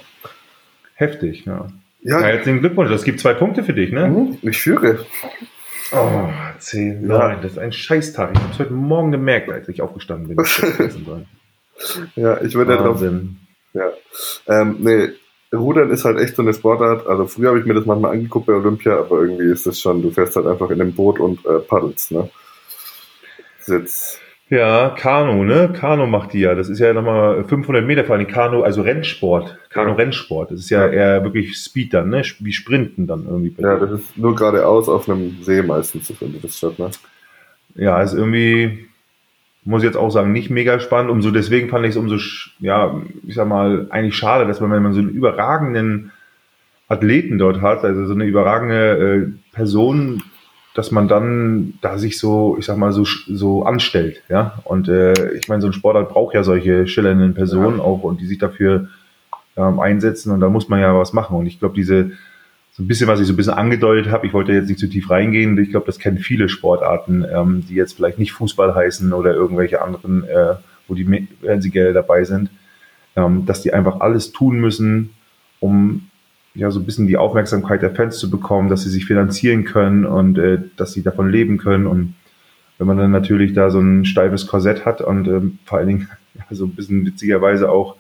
Heftig, 0.97 1.45
ja. 1.45 1.69
Ja. 2.01 2.21
ja 2.21 2.27
herzlichen 2.27 2.61
Glückwunsch. 2.61 2.91
Das 2.91 3.05
gibt 3.05 3.21
zwei 3.21 3.35
Punkte 3.35 3.63
für 3.63 3.75
dich, 3.75 3.93
ne? 3.93 4.09
Mhm, 4.09 4.39
ich 4.43 4.59
führe. 4.59 5.05
Oh, 5.93 6.29
zehn. 6.59 7.09
Ja. 7.09 7.19
Nein, 7.19 7.39
das 7.43 7.53
ist 7.53 7.59
ein 7.59 7.73
Scheißtag. 7.73 8.33
Ich 8.35 8.41
habe 8.41 8.53
es 8.53 8.59
heute 8.59 8.73
Morgen 8.73 9.13
gemerkt, 9.13 9.51
als 9.51 9.69
ich 9.69 9.83
aufgestanden 9.83 10.35
bin. 10.35 10.45
ja, 12.17 12.41
ich 12.41 12.55
würde 12.55 12.77
darauf. 12.77 13.03
Ja. 13.03 13.91
Ähm, 14.49 14.77
nee, 14.81 15.11
Rudern 15.55 15.91
ist 15.91 16.05
halt 16.07 16.19
echt 16.19 16.35
so 16.35 16.43
eine 16.43 16.55
Sportart. 16.55 17.07
Also 17.07 17.27
früher 17.27 17.51
habe 17.51 17.61
ich 17.61 17.67
mir 17.67 17.75
das 17.75 17.85
manchmal 17.85 18.13
angeguckt 18.13 18.47
bei 18.47 18.55
Olympia, 18.55 18.99
aber 18.99 19.21
irgendwie 19.21 19.51
ist 19.53 19.67
es 19.67 19.81
schon, 19.81 20.03
du 20.03 20.11
fährst 20.11 20.35
halt 20.37 20.47
einfach 20.47 20.71
in 20.71 20.79
dem 20.79 20.95
Boot 20.95 21.21
und 21.21 21.45
äh, 21.45 21.59
paddelst, 21.59 22.13
ne? 22.13 22.31
Sitz. 23.61 24.19
Ja, 24.49 24.91
Kanu, 24.91 25.43
ne? 25.43 25.73
Kanu 25.73 26.07
macht 26.07 26.33
die 26.33 26.41
ja. 26.41 26.55
Das 26.55 26.69
ist 26.69 26.79
ja 26.79 26.93
nochmal 26.93 27.43
500 27.45 27.85
Meter 27.85 28.05
vor 28.05 28.15
allem 28.15 28.29
Kanu, 28.29 28.63
also 28.63 28.83
Rennsport. 28.83 29.59
Kanu-Rennsport. 29.71 30.53
Das 30.53 30.61
ist 30.61 30.71
ja 30.71 30.87
eher 30.87 31.25
wirklich 31.25 31.57
Speed 31.57 31.93
dann, 31.95 32.11
ne? 32.11 32.23
Wie 32.39 32.53
Sprinten 32.53 33.09
dann 33.09 33.25
irgendwie. 33.27 33.55
Ja, 33.59 33.77
das 33.77 33.91
ist 33.91 34.17
nur 34.17 34.37
geradeaus 34.37 34.89
auf 34.89 35.09
einem 35.09 35.43
See 35.43 35.63
meistens, 35.63 36.13
findet 36.13 36.45
das 36.45 36.59
statt, 36.59 36.79
ne? 36.79 36.91
Ja, 37.75 38.01
ist 38.01 38.15
irgendwie, 38.15 38.87
muss 39.65 39.83
ich 39.83 39.87
jetzt 39.87 39.97
auch 39.97 40.11
sagen, 40.11 40.33
nicht 40.33 40.49
mega 40.49 40.79
spannend. 40.79 41.11
Umso 41.11 41.33
deswegen 41.33 41.69
fand 41.69 41.85
ich 41.85 41.91
es 41.91 41.97
umso, 41.97 42.17
ja, 42.61 43.01
ich 43.27 43.35
sag 43.35 43.49
mal, 43.49 43.89
eigentlich 43.91 44.15
schade, 44.15 44.47
dass 44.47 44.61
man, 44.61 44.71
wenn 44.71 44.83
man 44.83 44.95
so 44.95 45.01
einen 45.01 45.11
überragenden 45.11 46.13
Athleten 46.89 47.37
dort 47.39 47.61
hat, 47.63 47.85
also 47.85 48.07
so 48.07 48.15
eine 48.15 48.27
überragende 48.27 49.33
äh, 49.33 49.55
Person, 49.57 50.23
dass 50.77 50.91
man 50.91 51.09
dann 51.09 51.75
da 51.81 51.97
sich 51.97 52.19
so, 52.19 52.57
ich 52.59 52.67
sag 52.67 52.77
mal, 52.77 52.93
so, 52.93 53.05
so 53.05 53.65
anstellt, 53.65 54.23
ja. 54.29 54.59
Und 54.65 54.89
äh, 54.89 55.33
ich 55.33 55.49
meine, 55.49 55.63
so 55.63 55.69
ein 55.69 55.73
Sportart 55.73 56.11
braucht 56.11 56.35
ja 56.35 56.43
solche 56.43 56.87
schillernden 56.87 57.33
Personen 57.33 57.79
ja. 57.79 57.83
auch 57.85 58.03
und 58.03 58.21
die 58.21 58.27
sich 58.27 58.39
dafür 58.39 58.89
ähm, 59.57 59.81
einsetzen 59.81 60.33
und 60.33 60.41
da 60.41 60.51
muss 60.51 60.69
man 60.69 60.81
ja 60.81 60.95
was 60.95 61.15
machen. 61.15 61.37
Und 61.37 61.47
ich 61.47 61.59
glaube, 61.59 61.75
diese 61.75 62.11
so 62.73 62.83
ein 62.83 62.89
bisschen, 62.89 63.09
was 63.09 63.21
ich 63.21 63.27
so 63.27 63.33
ein 63.33 63.37
bisschen 63.37 63.55
angedeutet 63.55 64.13
habe, 64.13 64.27
ich 64.27 64.35
wollte 64.35 64.53
jetzt 64.53 64.69
nicht 64.69 64.79
zu 64.79 64.87
tief 64.87 65.09
reingehen, 65.09 65.57
ich 65.57 65.71
glaube, 65.71 65.87
das 65.87 65.99
kennen 65.99 66.19
viele 66.19 66.51
Sportarten, 66.51 67.25
ähm, 67.25 67.65
die 67.67 67.75
jetzt 67.75 67.95
vielleicht 67.95 68.19
nicht 68.19 68.33
Fußball 68.33 68.75
heißen 68.75 69.15
oder 69.15 69.33
irgendwelche 69.33 69.81
anderen, 69.81 70.25
äh, 70.25 70.57
wo 70.87 70.95
die 70.95 71.27
Fernsehgelder 71.41 71.95
dabei 71.95 72.25
sind, 72.25 72.51
ähm, 73.17 73.47
dass 73.47 73.63
die 73.63 73.73
einfach 73.73 74.01
alles 74.01 74.33
tun 74.33 74.61
müssen, 74.61 75.15
um 75.59 76.11
ja 76.57 76.71
so 76.71 76.81
ein 76.81 76.87
bisschen 76.87 77.07
die 77.07 77.17
Aufmerksamkeit 77.17 77.83
der 77.83 77.95
Fans 77.95 78.19
zu 78.19 78.31
bekommen, 78.31 78.69
dass 78.69 78.83
sie 78.83 78.91
sich 78.91 79.05
finanzieren 79.05 79.65
können 79.65 80.05
und 80.07 80.39
äh, 80.39 80.59
dass 80.77 80.93
sie 80.93 81.03
davon 81.03 81.31
leben 81.31 81.59
können. 81.59 81.87
Und 81.87 82.15
wenn 82.79 82.87
man 82.87 82.99
dann 82.99 83.11
natürlich 83.11 83.53
da 83.53 83.71
so 83.71 83.79
ein 83.79 84.05
steifes 84.05 84.47
Korsett 84.47 84.85
hat 84.85 85.01
und 85.01 85.29
ähm, 85.29 85.59
vor 85.65 85.79
allen 85.79 85.89
Dingen 85.89 86.09
ja, 86.35 86.45
so 86.51 86.65
ein 86.65 86.75
bisschen 86.75 87.05
witzigerweise 87.07 87.71
auch, 87.71 87.97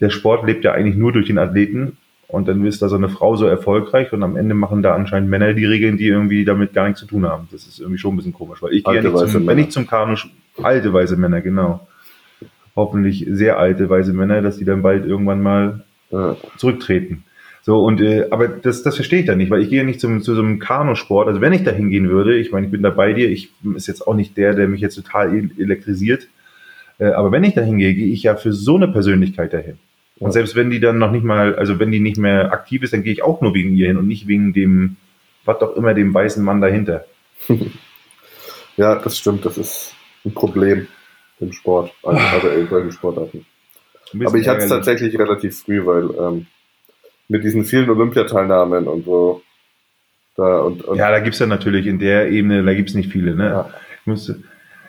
der 0.00 0.10
Sport 0.10 0.46
lebt 0.46 0.64
ja 0.64 0.72
eigentlich 0.72 0.96
nur 0.96 1.12
durch 1.12 1.26
den 1.26 1.38
Athleten 1.38 1.96
und 2.28 2.48
dann 2.48 2.64
ist 2.66 2.82
da 2.82 2.88
so 2.88 2.96
eine 2.96 3.08
Frau 3.08 3.36
so 3.36 3.46
erfolgreich 3.46 4.12
und 4.12 4.22
am 4.22 4.36
Ende 4.36 4.54
machen 4.54 4.82
da 4.82 4.94
anscheinend 4.94 5.30
Männer 5.30 5.54
die 5.54 5.66
Regeln, 5.66 5.96
die 5.96 6.06
irgendwie 6.06 6.44
damit 6.44 6.72
gar 6.72 6.86
nichts 6.86 7.00
zu 7.00 7.06
tun 7.06 7.26
haben. 7.26 7.48
Das 7.52 7.66
ist 7.66 7.80
irgendwie 7.80 7.98
schon 7.98 8.14
ein 8.14 8.16
bisschen 8.16 8.32
komisch, 8.32 8.62
weil 8.62 8.72
ich 8.72 8.84
gehe 8.84 8.96
ja 8.96 9.02
nicht 9.02 9.28
zum, 9.28 9.46
wenn 9.46 9.58
ich 9.58 9.70
zum 9.70 9.86
Kanu, 9.86 10.16
alte 10.62 10.92
weise 10.92 11.16
Männer, 11.16 11.40
genau. 11.40 11.86
Hoffentlich 12.74 13.26
sehr 13.30 13.58
alte 13.58 13.88
weise 13.88 14.12
Männer, 14.12 14.42
dass 14.42 14.58
die 14.58 14.64
dann 14.64 14.82
bald 14.82 15.06
irgendwann 15.06 15.42
mal 15.42 15.84
ja. 16.10 16.36
zurücktreten. 16.56 17.24
So, 17.64 17.82
und 17.82 18.02
äh, 18.02 18.26
aber 18.30 18.46
das, 18.46 18.82
das 18.82 18.94
verstehe 18.94 19.20
ich 19.20 19.26
dann 19.26 19.38
nicht, 19.38 19.50
weil 19.50 19.62
ich 19.62 19.70
gehe 19.70 19.84
nicht 19.84 19.98
zum, 19.98 20.20
zu 20.20 20.34
so 20.34 20.42
einem 20.42 20.58
Kanusport. 20.58 21.28
Also 21.28 21.40
wenn 21.40 21.54
ich 21.54 21.64
da 21.64 21.70
hingehen 21.70 22.10
würde, 22.10 22.36
ich 22.36 22.52
meine, 22.52 22.66
ich 22.66 22.70
bin 22.70 22.82
da 22.82 22.90
bei 22.90 23.14
dir, 23.14 23.30
ich 23.30 23.48
ist 23.74 23.86
jetzt 23.86 24.06
auch 24.06 24.14
nicht 24.14 24.36
der, 24.36 24.52
der 24.52 24.68
mich 24.68 24.82
jetzt 24.82 24.96
total 24.96 25.34
elektrisiert. 25.58 26.28
Äh, 26.98 27.06
aber 27.06 27.32
wenn 27.32 27.42
ich 27.42 27.54
da 27.54 27.62
hingehe, 27.62 27.94
gehe 27.94 28.12
ich 28.12 28.22
ja 28.22 28.36
für 28.36 28.52
so 28.52 28.76
eine 28.76 28.88
Persönlichkeit 28.88 29.54
dahin. 29.54 29.78
Und 30.18 30.32
selbst 30.32 30.56
wenn 30.56 30.68
die 30.68 30.78
dann 30.78 30.98
noch 30.98 31.10
nicht 31.10 31.24
mal, 31.24 31.54
also 31.56 31.78
wenn 31.78 31.90
die 31.90 32.00
nicht 32.00 32.18
mehr 32.18 32.52
aktiv 32.52 32.82
ist, 32.82 32.92
dann 32.92 33.02
gehe 33.02 33.14
ich 33.14 33.22
auch 33.22 33.40
nur 33.40 33.54
wegen 33.54 33.74
ihr 33.74 33.86
hin 33.86 33.96
und 33.96 34.06
nicht 34.06 34.28
wegen 34.28 34.52
dem, 34.52 34.96
was 35.46 35.58
doch 35.58 35.74
immer, 35.74 35.94
dem 35.94 36.12
weißen 36.12 36.44
Mann 36.44 36.60
dahinter. 36.60 37.06
ja, 38.76 38.96
das 38.96 39.18
stimmt, 39.18 39.46
das 39.46 39.56
ist 39.56 39.94
ein 40.26 40.34
Problem 40.34 40.86
im 41.40 41.52
Sport, 41.52 41.92
also, 42.02 42.48
in 42.48 42.68
solchen 42.68 42.92
Sportarten. 42.92 43.46
Aber 44.22 44.36
ich 44.36 44.48
hatte 44.48 44.64
es 44.64 44.68
tatsächlich 44.68 45.18
relativ 45.18 45.60
früh, 45.60 45.84
weil 45.84 46.10
ähm, 46.20 46.46
mit 47.28 47.44
diesen 47.44 47.64
vielen 47.64 47.88
Olympiateilnahmen 47.90 48.86
und 48.86 49.04
so. 49.04 49.42
Da 50.36 50.58
und, 50.58 50.84
und 50.84 50.96
ja, 50.98 51.10
da 51.10 51.20
gibt 51.20 51.34
es 51.34 51.40
ja 51.40 51.46
natürlich 51.46 51.86
in 51.86 51.98
der 51.98 52.30
Ebene, 52.30 52.64
da 52.64 52.74
gibt 52.74 52.88
es 52.88 52.94
nicht 52.94 53.10
viele, 53.10 53.34
ne? 53.34 53.44
Ja. 53.44 53.70
Müsste, 54.04 54.40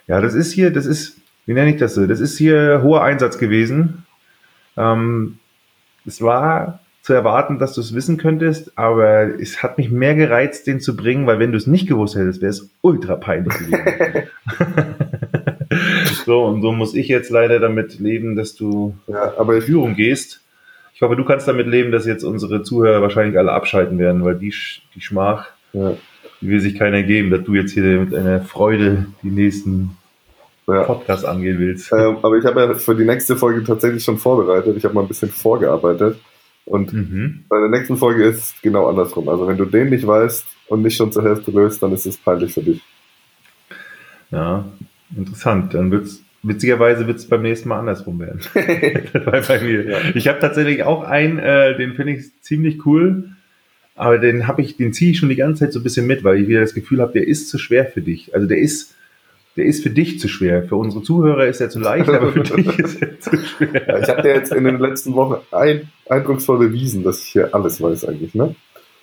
ja, 0.07 0.19
das 0.19 0.33
ist 0.33 0.51
hier, 0.51 0.71
das 0.71 0.85
ist, 0.85 1.17
wie 1.45 1.53
nenne 1.53 1.71
ich 1.71 1.77
das 1.77 1.95
so? 1.95 2.05
Das 2.07 2.19
ist 2.19 2.37
hier 2.37 2.81
hoher 2.83 3.03
Einsatz 3.03 3.37
gewesen. 3.37 4.05
Ähm, 4.75 5.37
es 6.05 6.21
war 6.21 6.79
zu 7.01 7.13
erwarten, 7.13 7.59
dass 7.59 7.73
du 7.73 7.81
es 7.81 7.93
wissen 7.93 8.17
könntest, 8.17 8.77
aber 8.77 9.39
es 9.39 9.61
hat 9.61 9.77
mich 9.77 9.91
mehr 9.91 10.15
gereizt, 10.15 10.65
den 10.65 10.79
zu 10.79 10.95
bringen, 10.95 11.27
weil 11.27 11.37
wenn 11.37 11.51
du 11.51 11.57
es 11.57 11.67
nicht 11.67 11.87
gewusst 11.87 12.15
hättest, 12.15 12.41
wäre 12.41 12.49
es 12.49 12.71
ultra 12.81 13.15
peinlich 13.15 13.53
gewesen. 13.53 14.27
so, 16.25 16.43
und 16.45 16.61
so 16.61 16.71
muss 16.71 16.93
ich 16.93 17.07
jetzt 17.07 17.29
leider 17.29 17.59
damit 17.59 17.99
leben, 17.99 18.35
dass 18.35 18.55
du 18.55 18.95
ja, 19.07 19.33
aber 19.37 19.55
in 19.55 19.61
Führung 19.61 19.95
gehst. 19.95 20.41
Ich 20.95 21.01
hoffe, 21.01 21.17
du 21.17 21.25
kannst 21.25 21.45
damit 21.45 21.67
leben, 21.67 21.91
dass 21.91 22.05
jetzt 22.05 22.23
unsere 22.23 22.63
Zuhörer 22.63 23.01
wahrscheinlich 23.01 23.37
alle 23.37 23.51
abschalten 23.51 23.99
werden, 23.99 24.23
weil 24.23 24.35
die, 24.35 24.53
die 24.95 25.01
Schmach, 25.01 25.49
ja. 25.73 25.91
die 26.39 26.47
will 26.47 26.61
sich 26.61 26.75
keiner 26.79 27.03
geben, 27.03 27.31
dass 27.31 27.43
du 27.43 27.53
jetzt 27.53 27.73
hier 27.73 27.83
mit 27.99 28.15
einer 28.15 28.39
Freude 28.39 29.07
die 29.21 29.29
nächsten 29.29 29.97
ja. 30.67 30.83
Podcast 30.83 31.25
angehen 31.25 31.59
willst. 31.59 31.91
Ähm, 31.91 32.17
aber 32.21 32.37
ich 32.37 32.45
habe 32.45 32.61
ja 32.61 32.73
für 32.75 32.95
die 32.95 33.03
nächste 33.03 33.35
Folge 33.35 33.61
tatsächlich 33.65 34.05
schon 34.05 34.17
vorbereitet. 34.17 34.77
Ich 34.77 34.85
habe 34.85 34.93
mal 34.93 35.01
ein 35.01 35.09
bisschen 35.09 35.29
vorgearbeitet. 35.29 36.17
Und 36.63 36.93
mhm. 36.93 37.43
bei 37.49 37.59
der 37.59 37.69
nächsten 37.69 37.97
Folge 37.97 38.23
ist 38.23 38.37
es 38.37 38.61
genau 38.61 38.87
andersrum. 38.87 39.27
Also 39.27 39.49
wenn 39.49 39.57
du 39.57 39.65
den 39.65 39.89
nicht 39.89 40.07
weißt 40.07 40.47
und 40.69 40.81
nicht 40.81 40.95
schon 40.95 41.11
zur 41.11 41.23
Hälfte 41.23 41.51
löst, 41.51 41.83
dann 41.83 41.91
ist 41.91 42.05
es 42.05 42.15
peinlich 42.15 42.53
für 42.53 42.63
dich. 42.63 42.81
Ja, 44.31 44.63
interessant. 45.15 45.73
Dann 45.73 45.91
wird's 45.91 46.23
witzigerweise 46.47 47.07
wird 47.07 47.17
es 47.17 47.27
beim 47.27 47.41
nächsten 47.41 47.69
Mal 47.69 47.79
andersrum 47.79 48.19
werden. 48.19 48.39
bei 49.47 49.59
mir. 49.61 49.89
Ja. 49.89 49.97
Ich 50.13 50.27
habe 50.27 50.39
tatsächlich 50.39 50.83
auch 50.83 51.03
einen, 51.03 51.39
äh, 51.39 51.77
den 51.77 51.93
finde 51.93 52.13
ich 52.13 52.41
ziemlich 52.41 52.85
cool. 52.85 53.29
Aber 53.95 54.17
den 54.17 54.47
habe 54.47 54.61
ich, 54.61 54.75
den 54.75 54.91
ziehe 54.91 55.11
ich 55.11 55.19
schon 55.19 55.29
die 55.29 55.37
ganze 55.37 55.65
Zeit 55.65 55.73
so 55.73 55.79
ein 55.79 55.83
bisschen 55.83 56.05
mit, 56.05 56.23
weil 56.23 56.41
ich 56.41 56.47
wieder 56.47 56.59
das 56.59 56.73
Gefühl 56.73 57.01
habe, 57.01 57.13
der 57.13 57.27
ist 57.27 57.49
zu 57.49 57.57
schwer 57.57 57.85
für 57.85 58.01
dich. 58.01 58.35
Also 58.35 58.45
der 58.45 58.57
ist, 58.57 58.93
der 59.55 59.65
ist 59.65 59.83
für 59.83 59.89
dich 59.89 60.19
zu 60.19 60.27
schwer. 60.27 60.63
Für 60.63 60.75
unsere 60.75 61.01
Zuhörer 61.01 61.47
ist 61.47 61.61
er 61.61 61.69
zu 61.69 61.79
leicht, 61.79 62.09
aber 62.09 62.33
für 62.33 62.41
dich 62.41 62.77
ist 62.77 63.01
er 63.01 63.19
zu 63.19 63.37
schwer. 63.37 64.01
Ich 64.01 64.09
habe 64.09 64.21
dir 64.21 64.35
jetzt 64.35 64.51
in 64.51 64.65
den 64.65 64.79
letzten 64.79 65.13
Wochen 65.15 65.37
ein, 65.51 65.89
eindrucksvoll 66.09 66.59
bewiesen, 66.59 67.03
dass 67.03 67.23
ich 67.23 67.29
hier 67.29 67.55
alles 67.55 67.81
weiß 67.81 68.05
eigentlich, 68.05 68.35
ne? 68.35 68.55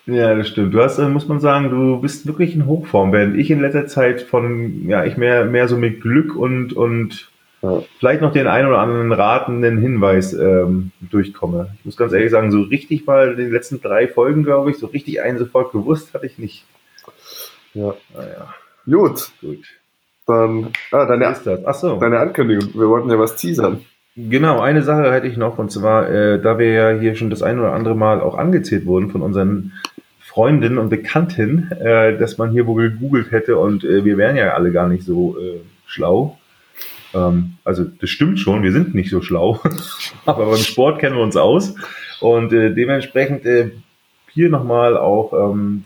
Ja, 0.07 0.35
das 0.35 0.49
stimmt. 0.49 0.75
Du 0.75 0.83
hast, 0.83 0.99
äh, 0.99 1.09
muss 1.09 1.29
man 1.29 1.39
sagen, 1.39 1.71
du 1.71 2.01
bist 2.01 2.27
wirklich 2.27 2.55
in 2.55 2.67
Hochform, 2.67 3.13
während 3.13 3.37
ich 3.37 3.51
in 3.51 3.61
letzter 3.61 3.87
Zeit 3.87 4.23
von, 4.23 4.89
ja, 4.89 5.05
ich 5.05 5.17
mehr, 5.17 5.45
mehr 5.45 5.69
so 5.69 5.77
mit 5.77 6.01
Glück 6.01 6.35
und, 6.35 6.73
und. 6.73 7.31
Vielleicht 7.99 8.21
noch 8.21 8.33
den 8.33 8.49
einen 8.49 8.69
oder 8.69 8.79
anderen 8.79 9.13
ratenden 9.13 9.79
Hinweis 9.79 10.33
ähm, 10.33 10.91
durchkomme. 11.01 11.71
Ich 11.79 11.85
muss 11.85 11.97
ganz 11.97 12.13
ehrlich 12.13 12.31
sagen, 12.31 12.51
so 12.51 12.63
richtig 12.63 13.07
mal 13.07 13.33
in 13.33 13.37
den 13.37 13.53
letzten 13.53 13.81
drei 13.81 14.09
Folgen, 14.09 14.43
glaube 14.43 14.71
ich, 14.71 14.79
so 14.79 14.87
richtig 14.87 15.23
einen 15.23 15.39
sofort 15.39 15.73
gewusst 15.73 16.13
hatte 16.13 16.27
ich 16.27 16.39
nicht. 16.39 16.65
Ja. 17.75 17.95
Naja. 18.15 18.55
Gut. 18.85 19.31
Gut. 19.41 19.65
Dann, 20.27 20.73
ah, 20.91 21.07
deine, 21.07 21.31
ist 21.31 21.47
das? 21.47 21.61
Ach 21.65 21.75
so. 21.75 21.97
deine 21.97 22.19
Ankündigung. 22.19 22.75
Wir 22.75 22.89
wollten 22.89 23.11
ja 23.11 23.19
was 23.19 23.37
teasern. 23.37 23.85
Genau, 24.15 24.61
eine 24.61 24.83
Sache 24.83 25.11
hätte 25.11 25.27
ich 25.27 25.37
noch, 25.37 25.59
und 25.59 25.73
zwar, 25.73 26.11
äh, 26.11 26.41
da 26.41 26.59
wir 26.59 26.71
ja 26.71 26.91
hier 26.91 27.15
schon 27.15 27.31
das 27.31 27.43
ein 27.43 27.59
oder 27.59 27.73
andere 27.73 27.95
Mal 27.95 28.21
auch 28.21 28.37
angezählt 28.37 28.85
wurden 28.85 29.11
von 29.11 29.23
unseren 29.23 29.73
Freundinnen 30.21 30.79
und 30.79 30.91
Bekannten, 30.91 31.71
äh, 31.73 32.19
dass 32.19 32.39
man 32.39 32.51
hier 32.51 32.67
wohl 32.67 32.91
gegoogelt 32.91 33.31
hätte 33.31 33.57
und 33.57 33.85
äh, 33.85 34.05
wir 34.05 34.19
wären 34.19 34.37
ja 34.37 34.53
alle 34.55 34.71
gar 34.71 34.89
nicht 34.89 35.05
so 35.05 35.39
äh, 35.39 35.61
schlau. 35.87 36.39
Ähm, 37.15 37.55
also 37.65 37.85
das 37.85 38.11
stimmt 38.11 38.39
schon, 38.39 38.63
wir 38.63 38.73
sind 38.73 38.95
nicht 38.95 39.11
so 39.11 39.23
schlau, 39.23 39.61
aber 40.27 40.47
beim 40.47 40.59
Sport 40.59 40.99
kennen 40.99 41.17
wir 41.17 41.23
uns 41.23 41.37
aus 41.37 41.75
und 42.21 42.53
äh, 42.53 42.75
dementsprechend 42.75 43.45
äh, 43.47 43.71
hier 44.31 44.49
nochmal 44.49 44.97
auch 44.97 45.33
ähm, 45.33 45.85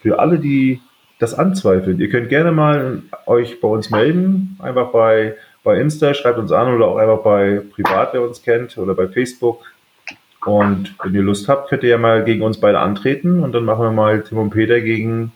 für 0.00 0.18
alle, 0.18 0.38
die 0.38 0.80
das 1.18 1.34
anzweifeln. 1.34 2.00
Ihr 2.00 2.08
könnt 2.08 2.28
gerne 2.28 2.52
mal 2.52 3.02
euch 3.26 3.60
bei 3.60 3.68
uns 3.68 3.90
melden, 3.90 4.56
einfach 4.60 4.92
bei, 4.92 5.34
bei 5.64 5.80
Insta, 5.80 6.14
schreibt 6.14 6.38
uns 6.38 6.52
an 6.52 6.72
oder 6.72 6.86
auch 6.86 6.96
einfach 6.96 7.22
bei 7.22 7.60
Privat, 7.74 8.14
wer 8.14 8.22
uns 8.22 8.42
kennt, 8.42 8.78
oder 8.78 8.94
bei 8.94 9.08
Facebook. 9.08 9.64
Und 10.46 10.94
wenn 11.02 11.14
ihr 11.14 11.22
Lust 11.22 11.48
habt, 11.48 11.68
könnt 11.68 11.82
ihr 11.82 11.90
ja 11.90 11.98
mal 11.98 12.24
gegen 12.24 12.42
uns 12.42 12.60
beide 12.60 12.78
antreten 12.78 13.42
und 13.42 13.52
dann 13.52 13.64
machen 13.64 13.82
wir 13.82 13.90
mal 13.90 14.22
Tim 14.22 14.38
und 14.38 14.50
Peter 14.50 14.80
gegen 14.80 15.32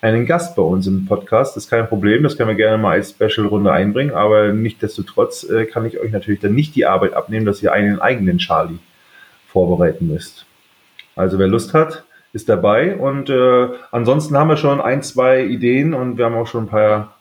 einen 0.00 0.26
Gast 0.26 0.56
bei 0.56 0.62
uns 0.62 0.86
im 0.86 1.06
Podcast. 1.06 1.56
Das 1.56 1.64
ist 1.64 1.70
kein 1.70 1.88
Problem, 1.88 2.22
das 2.22 2.36
können 2.36 2.48
wir 2.48 2.56
gerne 2.56 2.78
mal 2.78 2.92
als 2.92 3.10
Special-Runde 3.10 3.72
einbringen, 3.72 4.14
aber 4.14 4.52
nichtsdestotrotz 4.52 5.44
äh, 5.44 5.64
kann 5.66 5.86
ich 5.86 5.98
euch 5.98 6.12
natürlich 6.12 6.40
dann 6.40 6.54
nicht 6.54 6.74
die 6.76 6.86
Arbeit 6.86 7.14
abnehmen, 7.14 7.46
dass 7.46 7.62
ihr 7.62 7.72
einen 7.72 8.00
eigenen 8.00 8.38
Charlie 8.38 8.78
vorbereiten 9.48 10.08
müsst. 10.08 10.46
Also 11.14 11.38
wer 11.38 11.48
Lust 11.48 11.72
hat, 11.72 12.04
ist 12.32 12.48
dabei. 12.48 12.96
Und 12.96 13.30
äh, 13.30 13.68
ansonsten 13.90 14.36
haben 14.36 14.48
wir 14.48 14.56
schon 14.56 14.80
ein, 14.80 15.02
zwei 15.02 15.42
Ideen 15.44 15.94
und 15.94 16.18
wir 16.18 16.26
haben 16.26 16.34
auch 16.34 16.46
schon 16.46 16.64
ein 16.64 16.68
paar, 16.68 17.16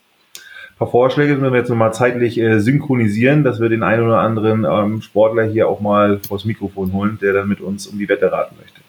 paar 0.78 0.88
Vorschläge, 0.90 1.42
wenn 1.42 1.52
wir 1.52 1.60
jetzt 1.60 1.70
nochmal 1.70 1.94
zeitlich 1.94 2.38
äh, 2.38 2.60
synchronisieren, 2.60 3.44
dass 3.44 3.60
wir 3.60 3.70
den 3.70 3.84
einen 3.84 4.06
oder 4.06 4.20
anderen 4.20 4.66
ähm, 4.66 5.02
Sportler 5.02 5.44
hier 5.44 5.70
auch 5.70 5.80
mal 5.80 6.20
vors 6.20 6.46
Mikrofon 6.46 6.92
holen, 6.94 7.18
der 7.22 7.34
dann 7.34 7.48
mit 7.48 7.62
uns 7.62 7.88
um 7.88 7.98
die 7.98 8.10
Wette 8.10 8.32
raten 8.32 8.56
möchte. 8.60 8.82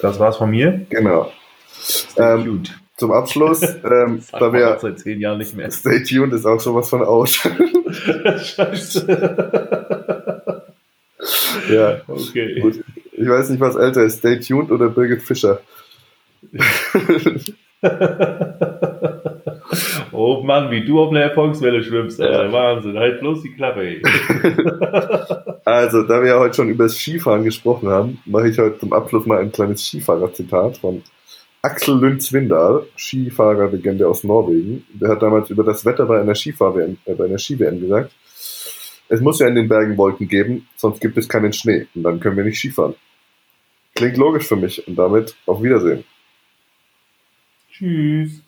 Das 0.00 0.20
war's 0.20 0.36
von 0.36 0.50
mir. 0.50 0.86
Genau. 0.90 1.32
Ähm, 2.16 2.62
zum 2.98 3.12
Abschluss, 3.12 3.62
ähm, 3.84 4.20
da 4.32 4.52
wir 4.52 4.76
seit 4.80 4.98
zehn 4.98 5.20
Jahren 5.20 5.38
nicht 5.38 5.56
mehr. 5.56 5.70
Stay 5.70 6.02
tuned 6.02 6.32
ist 6.32 6.44
auch 6.44 6.60
sowas 6.60 6.90
von 6.90 7.02
out. 7.04 7.28
Scheiße. 8.42 9.06
ja. 11.70 12.00
Okay. 12.08 12.60
Gut. 12.60 12.84
Ich 13.12 13.28
weiß 13.28 13.50
nicht, 13.50 13.60
was 13.60 13.76
älter 13.76 14.02
ist, 14.02 14.18
Stay 14.18 14.38
Tuned 14.40 14.70
oder 14.70 14.88
Birgit 14.88 15.22
Fischer. 15.22 15.60
oh 20.12 20.42
Mann, 20.44 20.70
wie 20.70 20.84
du 20.84 21.00
auf 21.00 21.10
einer 21.10 21.22
Erfolgswelle 21.22 21.82
schwimmst, 21.82 22.20
Alter. 22.20 22.52
Wahnsinn, 22.52 22.96
halt 22.98 23.20
bloß 23.20 23.42
die 23.42 23.54
Klappe, 23.54 23.80
ey. 23.80 24.02
also, 25.64 26.02
da 26.02 26.20
wir 26.20 26.28
ja 26.28 26.38
heute 26.38 26.54
schon 26.54 26.68
über 26.68 26.84
das 26.84 26.96
Skifahren 26.96 27.44
gesprochen 27.44 27.88
haben, 27.88 28.22
mache 28.24 28.48
ich 28.48 28.58
heute 28.58 28.78
zum 28.78 28.92
Abschluss 28.92 29.26
mal 29.26 29.38
ein 29.38 29.52
kleines 29.52 29.84
Skifahrer-Zitat 29.86 30.78
von 30.78 31.02
Axel 31.62 31.98
Lund 31.98 32.22
Swindal, 32.22 32.86
Skifahrerlegende 32.96 34.06
aus 34.06 34.22
Norwegen. 34.24 34.86
Der 34.92 35.10
hat 35.10 35.22
damals 35.22 35.50
über 35.50 35.64
das 35.64 35.84
Wetter 35.84 36.06
bei 36.06 36.20
einer 36.20 36.34
Skifahr-WM, 36.34 36.98
äh, 37.04 37.14
bei 37.14 37.24
einer 37.24 37.38
Ski-WM 37.38 37.80
gesagt, 37.80 38.12
es 39.08 39.20
muss 39.20 39.40
ja 39.40 39.48
in 39.48 39.54
den 39.54 39.68
Bergen 39.68 39.96
Wolken 39.96 40.28
geben, 40.28 40.68
sonst 40.76 41.00
gibt 41.00 41.16
es 41.16 41.28
keinen 41.28 41.52
Schnee 41.52 41.86
und 41.94 42.02
dann 42.02 42.20
können 42.20 42.36
wir 42.36 42.44
nicht 42.44 42.58
Skifahren. 42.58 42.94
Klingt 43.94 44.16
logisch 44.16 44.46
für 44.46 44.56
mich 44.56 44.86
und 44.86 44.96
damit 44.96 45.34
auf 45.46 45.62
Wiedersehen. 45.62 46.04
Tschüss. 47.70 48.42